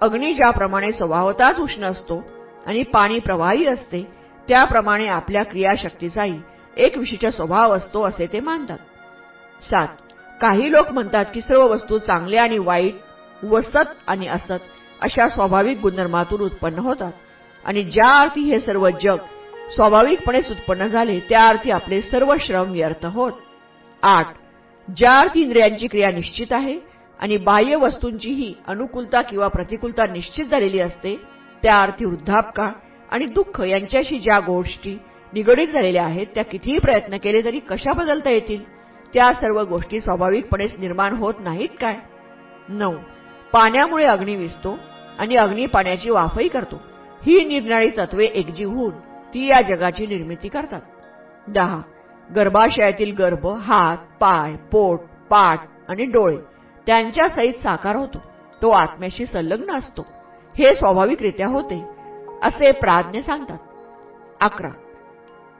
अग्नी 0.00 0.34
ज्याप्रमाणे 0.34 0.92
स्वभावताच 0.92 1.58
उष्ण 1.58 1.84
असतो 1.84 2.22
आणि 2.66 2.82
पाणी 2.82 3.18
प्रवाही 3.18 3.66
असते 3.66 4.02
त्याप्रमाणे 4.48 5.06
आपल्या 5.06 5.42
क्रियाशक्तीचाही 5.42 6.40
एक 6.76 6.98
विशिष्ट 6.98 7.26
स्वभाव 7.26 7.72
असतो 7.72 8.02
असे 8.02 8.26
ते 8.32 8.40
मानतात. 8.40 8.78
सात. 9.70 9.88
काही 10.40 10.72
लोक 10.72 10.90
म्हणतात 10.90 11.24
की 11.34 11.40
सर्व 11.40 11.66
वस्तू 11.66 11.98
चांगल्या 11.98 12.42
आणि 12.42 12.58
वाईट 12.58 12.94
वसत 13.42 13.78
आणि 14.06 14.26
असत 14.26 14.62
अशा 15.02 15.28
स्वाभाविक 15.28 15.80
गुणधर्मातून 15.80 16.40
उत्पन्न 16.40 16.78
होतात. 16.78 17.12
आणि 17.64 17.82
ज्या 17.84 18.20
अर्थी 18.20 18.40
हे 18.40 18.60
सर्व 18.60 18.88
जग 18.90 19.16
स्वाभाविकपणेच 19.74 20.50
उत्पन्न 20.50 20.86
झाले 20.86 21.20
त्या 21.20 21.48
अर्थी 21.48 21.70
आपले 21.70 22.02
सर्व 22.02 22.34
श्रम 22.40 22.72
व्यर्थ 22.72 23.06
होत. 23.06 23.32
आठ 24.02 24.26
ज्या 24.96 25.18
अर्थी 25.18 25.40
इंद्रियांची 25.40 25.86
क्रिया 25.86 26.10
निश्चित 26.10 26.52
आहे 26.52 26.78
आणि 27.20 27.36
बाह्य 27.36 27.76
वस्तूंचीही 27.76 28.54
अनुकूलता 28.66 29.22
किंवा 29.22 29.48
प्रतिकूलता 29.48 30.06
निश्चित 30.06 30.44
झालेली 30.44 30.80
असते 30.80 31.16
त्या 31.62 31.76
अर्थी 31.76 32.04
वृद्धापकाळ 32.04 32.70
आणि 33.10 33.26
दुःख 33.26 33.60
यांच्याशी 33.60 34.18
ज्या 34.18 34.40
गोष्टी 34.40 34.98
निगडीत 35.32 35.68
झालेल्या 35.68 36.04
आहेत 36.04 36.26
त्या 36.34 36.44
कितीही 36.44 36.78
प्रयत्न 36.78 37.16
केले 37.16 37.44
तरी 37.44 37.58
कशा 37.58 37.92
बदलता 37.92 38.30
येतील? 38.30 38.62
त्या 39.14 39.32
सर्व 39.32 39.62
गोष्टी 39.62 40.00
स्वाभाविकपणेच 40.00 40.78
निर्माण 40.78 41.16
होत 41.16 41.34
नाहीत 41.40 41.68
काय? 41.80 41.96
नऊ 42.68 42.94
पाण्यामुळे 43.52 44.04
अग्नी 44.04 44.36
विसतो 44.36 44.78
आणि 45.18 45.36
अग्नी 45.36 45.66
पाण्याची 45.66 46.10
वाफही 46.10 46.48
करतो. 46.48 46.76
ही 47.22 47.44
निर्णारी 47.44 47.90
तत्वे 47.90 48.24
एकजीव 48.24 48.70
होऊन 48.70 48.90
ती 49.34 49.46
या 49.46 49.62
जगाची 49.62 50.06
निर्मिती 50.06 50.48
करतात. 50.48 50.80
दहा. 51.48 51.80
गर्भाशयातील 52.34 53.16
गर्भ 53.16 53.46
हात 53.46 53.96
पाय 54.20 54.56
पोट 54.56 55.00
पाठ 55.30 55.60
आणि 55.88 56.04
डोळे 56.04 56.36
त्यांच्या 56.86 57.28
सहित 57.28 57.54
साकार 57.54 57.96
होतो. 57.96 58.18
तो 58.62 58.70
आत्म्याशी 58.70 59.26
संलग्न 59.26 59.72
असतो. 59.72 60.06
हे 60.58 60.74
स्वाभाविकरित्या 60.74 61.48
होते 61.48 61.84
असे 62.42 62.72
प्राज्ञ 62.72 63.20
सांगतात. 63.20 63.58
अकरा. 64.40 64.68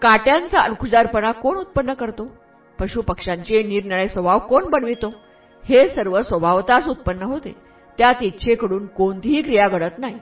काट्यांचा 0.03 0.61
अणखुजारपणा 0.61 1.33
कोण 1.33 1.59
उत्पन्न 1.59 1.93
करतो? 1.93 2.37
पशुपक्ष्यांचे 2.81 3.63
निरनिळे 3.63 4.09
स्वभाव 4.09 4.39
कोण 4.39 4.71
बनवितो? 4.71 5.13
हे 5.65 5.89
सर्व 5.89 6.23
स्वभावताच 6.23 6.89
उत्पन्न 6.89 7.23
होते. 7.23 7.70
त्यात 8.01 8.15
इच्छेकडून 8.21 8.87
कोणतीही 8.87 9.43
क्रिया 9.43 9.69
घडत 9.69 9.99
नाही. 9.99 10.19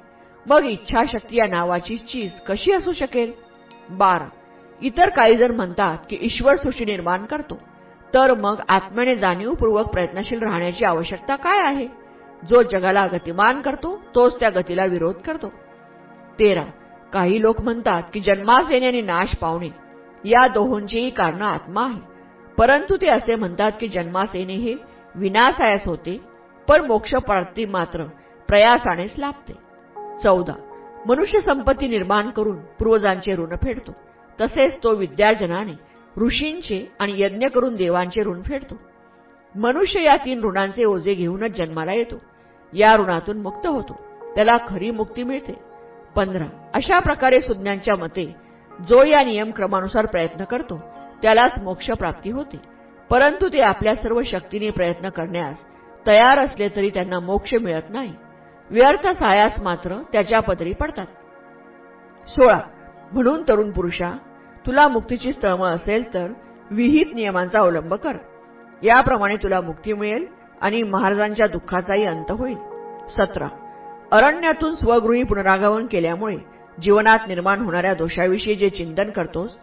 मग 0.46 0.64
इच्छाशक्ती 0.64 1.36
या 1.36 1.46
नावाची 1.46 1.96
चीज 1.96 2.30
कशी 2.46 2.72
असू 2.72 2.92
शकेल? 2.92 3.32
बारा. 3.90 4.28
इतर 4.82 5.08
काही 5.08 5.36
जर 5.36 5.52
म्हणतात 5.52 5.98
की 6.10 6.18
ईश्वर 6.20 6.56
सृष्टी 6.56 6.84
निर्माण 6.84 7.24
करतो. 7.24 7.58
तर 8.14 8.34
मग 8.34 8.60
आत्म्याने 8.68 9.16
जाणीवपूर्वक 9.16 9.86
प्रयत्नशील 9.86 10.42
राहण्याची 10.42 10.84
आवश्यकता 10.84 11.36
काय 11.36 11.66
आहे? 11.66 11.88
जो 12.50 12.62
जगाला 12.62 13.06
गतिमान 13.06 13.60
करतो 13.60 14.02
तोच 14.14 14.40
त्या 14.40 14.50
गतीला 14.50 14.84
विरोध 14.84 15.14
करतो. 15.14 15.52
तेरा. 16.38 16.64
काही 17.12 17.40
लोक 17.40 17.60
म्हणतात 17.60 18.02
की 18.14 18.20
जन्मास 18.20 18.70
येणे 18.70 18.86
आणि 18.86 19.02
नाश 19.02 19.36
पावणे. 19.36 19.68
या 20.24 20.46
दोहोंचीही 20.46 21.10
कारण 21.10 21.42
आत्मा 21.42 21.84
आहे. 21.84 22.00
परंतु 22.58 22.96
ते 22.96 23.06
असे 23.06 23.34
म्हणतात 23.34 23.72
की 23.80 23.88
जन्मास 23.88 24.28
येणे 24.34 24.54
हे 24.54 24.74
विनाशायास 25.14 25.86
होते 25.86 26.37
पण 26.68 26.84
मोक्षप्राप्ती 26.84 27.64
मात्र 27.64 28.04
प्रयासानेच 28.48 29.14
लाभते. 29.18 29.52
चौदा. 30.22 30.52
मनुष्य 31.06 31.40
संपत्ती 31.40 31.88
निर्माण 31.88 32.30
करून 32.30 32.56
पूर्वजांचे 32.56 33.36
ऋण 33.36 33.56
फेडतो. 33.56 33.92
तसेच 34.40 34.82
तो 34.82 34.94
विद्यार्जनाने 34.94 35.72
ऋषींचे 36.20 36.92
आणि 36.98 37.14
यज्ञ 37.16 37.46
करून 37.46 37.76
देवांचे 37.76 38.20
ऋण 38.20 38.42
फेडतो. 38.42 38.74
मनुष्य 39.54 40.02
या 40.02 40.16
तीन 40.16 40.44
ऋणांचे 40.44 40.84
ओझे 40.84 41.14
घेऊनच 41.14 41.50
जन्माला 41.50 41.92
येतो. 41.92 42.14
या 42.72 42.96
ऋणातून 42.96 43.38
मुक्त 43.38 43.66
होतो. 43.66 44.00
त्याला 44.34 44.56
खरी 44.68 44.90
मुक्ती 44.90 45.22
मिळते. 45.22 45.52
पंधरा. 46.16 46.70
अशा 46.74 46.98
प्रकारे 46.98 47.40
सुज्ञांच्या 47.40 47.94
मते 47.98 48.36
जो 48.88 49.04
या 49.04 49.22
नियमक्रमानुसार 49.22 50.06
प्रयत्न 50.06 50.44
करतो 50.44 50.80
त्यालाच 51.22 51.52
मोक्षप्राप्ती 51.62 52.30
होते. 52.30 52.60
परंतु 53.10 53.48
ते 53.48 53.60
आपल्या 53.60 53.94
सर्व 53.94 54.22
शक्तीने 54.22 54.70
प्रयत्न 54.70 55.08
करण्यास 55.08 55.56
तयार 56.06 56.38
असले 56.38 56.68
तरी 56.68 56.90
त्यांना 56.90 57.20
मोक्ष 57.20 57.54
मिळत 57.54 57.82
नाही. 57.88 58.14
व्यर्थ 58.70 59.08
सायास 59.08 59.60
मात्र 59.62 59.94
त्याच्या 60.12 60.40
पदरी 60.40 60.72
पडतात. 60.72 61.06
सोळा. 62.28 62.60
म्हणून 63.12 63.42
तरुण 63.48 63.70
पुरुषा 63.70 64.12
तुला 64.66 64.88
मुक्तीची 64.88 65.32
स्थळम 65.32 65.64
असेल 65.64 66.14
तर 66.14 66.32
विहित 66.70 67.06
नियमांचा 67.14 67.58
अवलंब 67.58 67.94
कर. 67.94 68.12
याप्रमाणे 68.82 69.36
तुला 69.36 69.60
मुक्ती 69.60 69.92
मिळेल 69.92 70.26
आणि 70.60 70.82
महाराजांच्या 70.82 71.46
दुःखाचाही 71.46 72.04
अंत 72.04 72.30
होईल. 72.30 72.56
सतरा. 73.08 73.48
अरण्यातून 74.12 74.74
स्वगृही 74.74 75.22
पुनरागमन 75.22 75.86
केल्यामुळे 75.86 76.36
जीवनात 76.82 77.18
निर्माण 77.28 77.60
होणाऱ्या 77.60 77.94
दोषाविषयी 77.94 78.54
जे 78.54 78.70
चिंतन 78.70 79.10
करतोस 79.10 79.56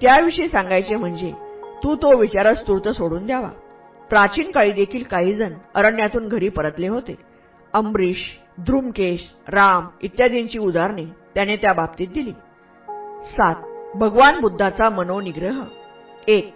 त्याविषयी 0.00 0.48
सांगायचे 0.48 0.96
म्हणजे 0.96 1.32
तू 1.82 1.94
तो 1.94 2.16
विचारच 2.16 2.68
तूर्त 2.68 2.88
सोडून 2.88 3.26
द्यावा. 3.26 3.48
प्राचीन 4.10 4.50
काळी 4.50 4.72
देखील 4.72 5.02
काही 5.02 5.34
जण 5.34 5.52
अरण्यातून 5.74 6.28
घरी 6.28 6.48
परतले 6.48 6.88
होते. 6.88 7.18
अंबरीश 7.72 8.38
ध्रुमकेश 8.60 9.20
राम 9.48 9.88
इत्यादींची 10.02 10.58
उदाहरणे 10.58 11.04
त्याने 11.04 11.56
त्या 11.56 11.72
बाबतीत 11.72 12.08
दिली. 12.08 12.32
सात 13.26 13.54
भगवान 13.96 14.40
बुद्धाचा 14.40 14.90
मनोनिग्रह. 14.90 15.62
एक 16.28 16.54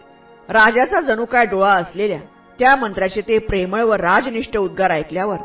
राजाचा 0.49 1.01
जणू 1.01 1.25
काय 1.25 1.47
डोळा 1.47 1.73
असलेल्या 1.73 2.19
त्या 2.59 2.77
मंत्राचे 2.77 3.21
ते 3.21 3.39
प्रेमळ 3.39 3.83
व 3.83 3.93
राजनिष्ठ 3.93 4.57
उद्गार 4.57 4.91
ऐकल्यावर 4.91 5.37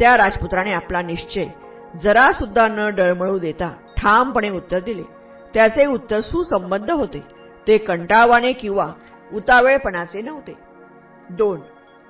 त्या 0.00 0.16
राजपुत्राने 0.16 0.72
आपला 0.72 1.02
निश्चय 1.02 1.46
जरा 2.02 2.32
सुद्धा 2.32 2.68
न 2.68 2.88
डळमळू 2.88 3.38
देता 3.38 3.74
ठामपणे 3.96 4.50
उत्तर 4.50 4.80
दिले. 4.80 5.02
त्याचे 5.54 5.86
उत्तर 5.86 6.20
सुसंबद्ध 6.20 6.90
होते. 6.90 7.22
ते 7.68 7.78
कंटाळवाने 7.78 8.52
किंवा 8.52 8.92
उतावेळपणाचे 9.32 10.20
नव्हते. 10.22 10.69
दोन. 11.30 11.60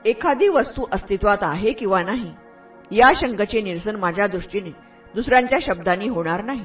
एखादी 0.04 0.48
वस्तू 0.48 0.85
अस्तित्वात 0.92 1.38
आहे 1.42 1.72
किंवा 1.72 2.02
नाही 2.02 2.35
या 2.90 3.12
शंकेचे 3.16 3.62
निरसन 3.62 3.96
माझ्या 3.96 4.26
दृष्टीने 4.26 4.70
दुसऱ्यांच्या 5.14 5.59
शब्दांनी 5.62 6.09
होणार 6.09 6.44
नाही. 6.44 6.64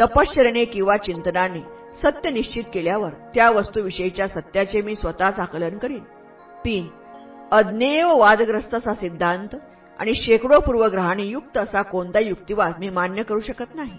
तपश्चरणे 0.00 0.64
किंवा 0.64 0.96
चिंतनाने 0.96 1.60
सत्य 2.02 2.30
निश्चित 2.30 2.64
केल्यावर 2.74 3.10
त्या 3.34 3.50
वस्तूविषयीच्या 3.50 4.28
सत्याचे 4.28 4.80
मी 4.80 4.94
स्वतःच 4.94 5.38
आकलन 5.38 5.78
करीन. 5.78 6.04
तीन. 6.64 6.88
अज्ञेय 7.50 8.04
वादग्रस्त 8.04 8.74
असा 8.74 8.94
सिद्धांत 8.94 9.56
आणि 9.98 10.14
शेकडो 10.14 10.60
पूर्वग्रहाने 10.60 11.22
युक्त 11.22 11.58
असा 11.58 11.82
कोणता 11.82 12.20
युक्तिवाद 12.20 12.72
मी 12.78 12.88
मान्य 12.88 13.22
करू 13.22 13.40
शकत 13.40 13.74
नाही. 13.74 13.98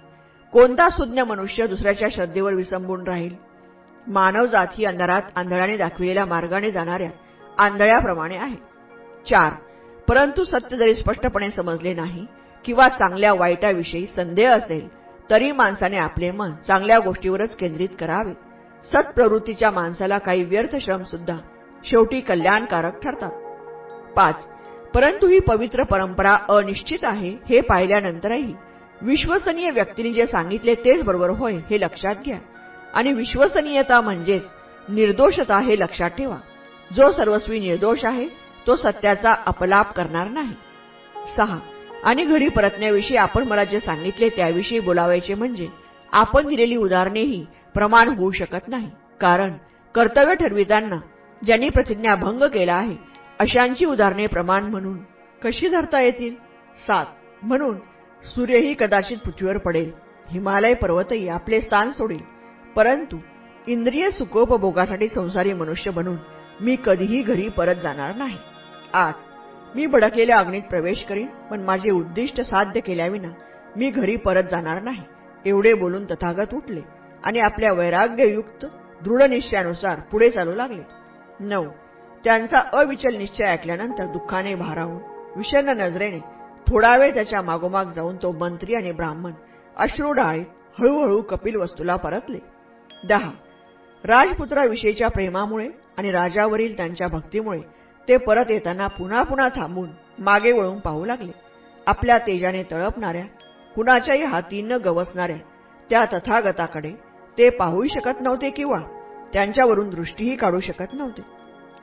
कोणता 0.52 0.90
सुज्ञ 0.90 1.22
मनुष्य 1.22 1.68
दुसऱ्याच्या 1.68 2.08
श्रद्धेवर 2.12 2.54
विसंबून 2.54 3.08
राहील? 3.08 3.36
मानवजात 4.08 4.68
ही 4.78 4.86
अंधारात 4.86 5.22
आंधळाने 5.36 5.78
दाखविलेल्या 5.78 6.26
मार्गाने 6.26 6.72
जाणाऱ्या 6.72 7.10
आंधळ्याप्रमाणे 7.58 8.38
आहे. 8.38 8.56
चार 9.30 9.54
परंतु 10.08 10.44
सत्य 10.44 10.78
जरी 10.78 10.96
स्पष्टपणे 10.96 11.50
समजले 11.52 11.94
नाही 11.94 12.26
किंवा 12.66 12.90
चांगल्या 12.90 13.34
वाईटाविषयी 13.34 14.08
संदेह 14.08 14.52
असेल 14.52 14.88
तरी 15.30 15.52
माणसाने 15.52 15.98
आपले 15.98 16.32
मन 16.32 16.52
चांगल्या 16.68 17.00
गोष्टीवरच 17.00 17.56
केंद्रित 17.56 17.90
करावे. 18.00 18.34
सत्प्रवृत्तीच्या 18.86 19.72
माणसाला 19.72 20.18
काही 20.18 20.44
व्यर्थ 20.44 20.76
श्रम 20.76 21.04
सुद्धा 21.04 21.38
शेवटी 21.86 22.20
कल्याणकारक 22.20 23.04
ठरतात. 23.04 23.32
पाच 24.16 24.48
परंतु 24.94 25.28
ही 25.28 25.40
पवित्र 25.40 25.84
परंपरा 25.84 26.38
अनिश्चित 26.50 27.00
आहे 27.04 27.38
हे 27.50 27.62
पाहिल्यानंतरही 27.62 28.54
विश्वसनीय 29.02 29.72
व्यक्तीने 29.72 30.12
जे 30.12 30.28
सांगितले 30.28 30.76
तेच 30.76 31.04
बरोबर 31.04 31.30
होय 31.30 31.56
हे 31.56 31.80
लक्षात 31.80 32.16
घ्या. 32.26 32.38
आणि 32.94 33.14
विश्वसनीयता 33.14 34.02
म्हणजेच 34.02 34.44
निर्दोषता 34.90 35.60
हे 35.60 35.80
लक्षात 35.80 36.10
ठेवा. 36.10 36.38
जो 36.94 37.12
सर्वस्वी 37.12 37.60
निर्दोष 37.60 38.06
आहे 38.06 38.28
तो 38.68 38.76
सत्याचा 38.76 39.34
अपलाप 39.46 39.94
करणार 39.94 40.28
नाही. 40.28 40.54
सहा. 41.38 41.60
आणि 42.04 42.26
घरी 42.26 42.48
परतण्याविषयी 42.48 43.18
आपण 43.18 43.48
मला 43.48 43.64
जे 43.64 43.80
सांगितले 43.80 44.30
त्याविषयी 44.30 44.80
बोलावायचे 44.80 45.34
म्हणजे 45.34 45.66
आपण 46.12 46.48
दिलेली 46.48 46.76
उदाहरणेही 46.76 47.46
प्रमाण 47.74 48.08
होऊ 48.08 48.32
शकत 48.32 48.68
नाही. 48.68 48.92
कारण 49.22 49.54
कर्तव्य 49.96 50.36
ठरविताना 50.36 50.96
ज्यांनी 51.46 51.70
प्रतिज्ञाभंग 51.70 52.44
केला 52.44 52.74
आहे 52.74 52.96
अशांची 53.40 53.86
उदाहरणे 53.86 54.28
प्रमाण 54.28 54.64
म्हणून 54.64 54.98
कशी 55.44 55.68
धरता 55.68 56.02
येतील? 56.02 56.36
सात. 56.88 57.06
म्हणून 57.44 57.78
सूर्यही 58.24 58.76
कदाचित 58.80 59.18
पृथ्वीवर 59.18 59.58
पडेल. 59.58 59.92
हिमालय 60.32 60.74
पर्वतही 60.74 61.30
आपले 61.30 61.62
स्थान 61.62 61.92
सोडेल. 61.92 62.22
परंतु 62.76 63.18
इंद्रिय 63.68 64.10
सुखोपभोगासाठी 64.10 65.08
संसारी 65.08 65.54
मनुष्य 65.54 65.92
बनून 65.92 66.18
मी 66.62 66.76
कधीही 66.86 67.22
घरी 67.24 67.48
परत 67.50 67.76
जाणार 67.82 68.16
नाही. 68.16 68.38
आठ 68.94 69.16
मी 69.76 69.86
भडकलेल्या 69.86 70.38
अग्नीत 70.40 70.62
प्रवेश 70.70 71.04
करीन 71.10 71.28
पण 71.50 71.62
माझे 71.64 71.92
उद्दिष्ट 71.94 72.42
साध्य 72.42 72.80
केल्याविना 72.80 73.28
मी 73.76 73.90
घरी 73.90 74.16
परत 74.18 74.44
जाणार 74.52 74.82
नाही. 74.82 75.02
एवढे 75.46 75.74
बोलून 75.74 76.06
तथागत 76.06 76.54
उठले 76.54 76.82
आणि 77.24 77.40
आपल्या 77.40 77.74
वैराग्ययुक्त 77.74 78.66
दृढ 79.04 79.22
निश्चयानुसार 79.24 80.00
पुढे 80.12 80.30
चालू 80.30 80.52
लागले. 80.52 80.82
नऊ 81.40 81.66
त्यांचा 82.24 82.60
अविचल 82.74 83.16
निश्चय 83.18 83.46
ऐकल्यानंतर 83.46 84.06
दुःखाने 84.12 84.54
भारावून 84.56 85.02
विषन्न 85.38 85.78
नजरेने 85.82 86.20
थोडा 86.68 86.96
वेळ 86.98 87.14
त्याच्या 87.14 87.42
मागोमाग 87.42 87.92
जाऊन 87.92 88.16
तो 88.16 88.32
मंत्री 88.32 88.76
आणि 88.76 88.92
ब्राह्मण 88.92 89.32
अश्रू 89.78 90.12
डाळीत 90.12 90.46
हळूहळू 90.80 91.22
कपिल 91.22 91.56
वस्तूला 91.56 91.96
परतले. 91.96 92.40
दहा 93.04 93.32
राजपुत्राविषयीच्या 94.04 95.08
प्रेमामुळे 95.08 95.70
आणि 95.98 96.12
राजावरील 96.12 96.78
त्यांच्या 96.78 97.08
भक्तीमुळे 97.08 97.60
ते 98.08 98.18
परत 98.18 98.52
येताना 98.52 98.88
पुन्हा 98.88 99.22
पुन्हा 99.24 99.48
थांबून 99.50 99.90
मागे 100.20 100.52
वळून 100.52 100.80
पाहू 100.80 101.06
लागले. 101.06 101.32
आपल्या 101.88 102.18
तेजाने 102.18 102.64
तळपणाऱ्या 102.72 103.24
कुणाच्याही 103.76 104.24
हाती 104.24 104.62
न 104.62 104.78
गवसणाऱ्या 104.86 105.38
त्या 105.90 106.04
तथागताकडे 106.14 106.92
ते 107.38 107.50
पाहूही 107.50 107.90
शकत 107.90 108.22
नव्हते 108.22 108.50
किंवा 108.50 108.80
त्यांच्यावरून 109.34 109.90
दृष्टीही 109.90 110.36
काढू 110.36 110.60
शकत 110.60 110.94
नव्हते. 110.94 111.22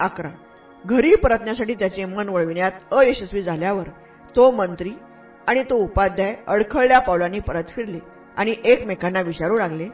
अकरा. 0.00 0.28
घरी 0.84 1.14
परतण्यासाठी 1.14 1.74
त्याचे 1.74 2.04
मन 2.04 2.28
वळविण्यात 2.28 2.72
अयशस्वी 2.92 3.42
झाल्यावर 3.42 3.88
तो 4.36 4.50
मंत्री 4.50 4.90
आणि 5.46 5.62
तो 5.62 5.76
उपाध्याय 5.76 6.34
अडखळल्या 6.46 6.98
पावलांनी 6.98 7.38
परत 7.38 7.64
फिरले 7.68 7.98
आणि 8.36 8.54
एकमेकांना 8.64 9.20
विचारू 9.20 9.56
लागले 9.56 9.88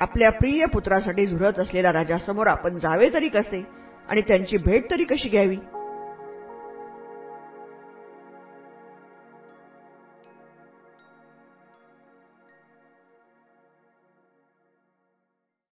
आपल्या 0.00 0.30
प्रिय 0.30 0.64
पुत्रासाठी 0.66 1.26
झुरत 1.26 1.58
असलेल्या 1.58 1.92
राजासमोर 1.92 2.46
आपण 2.46 2.78
जावे 2.78 3.10
तरी 3.14 3.28
कसे? 3.28 3.66
आणि 4.08 4.20
त्यांची 4.20 4.56
भेट 4.56 4.90
तरी 4.90 5.04
कशी 5.04 5.28
घ्यावी? 5.28 5.56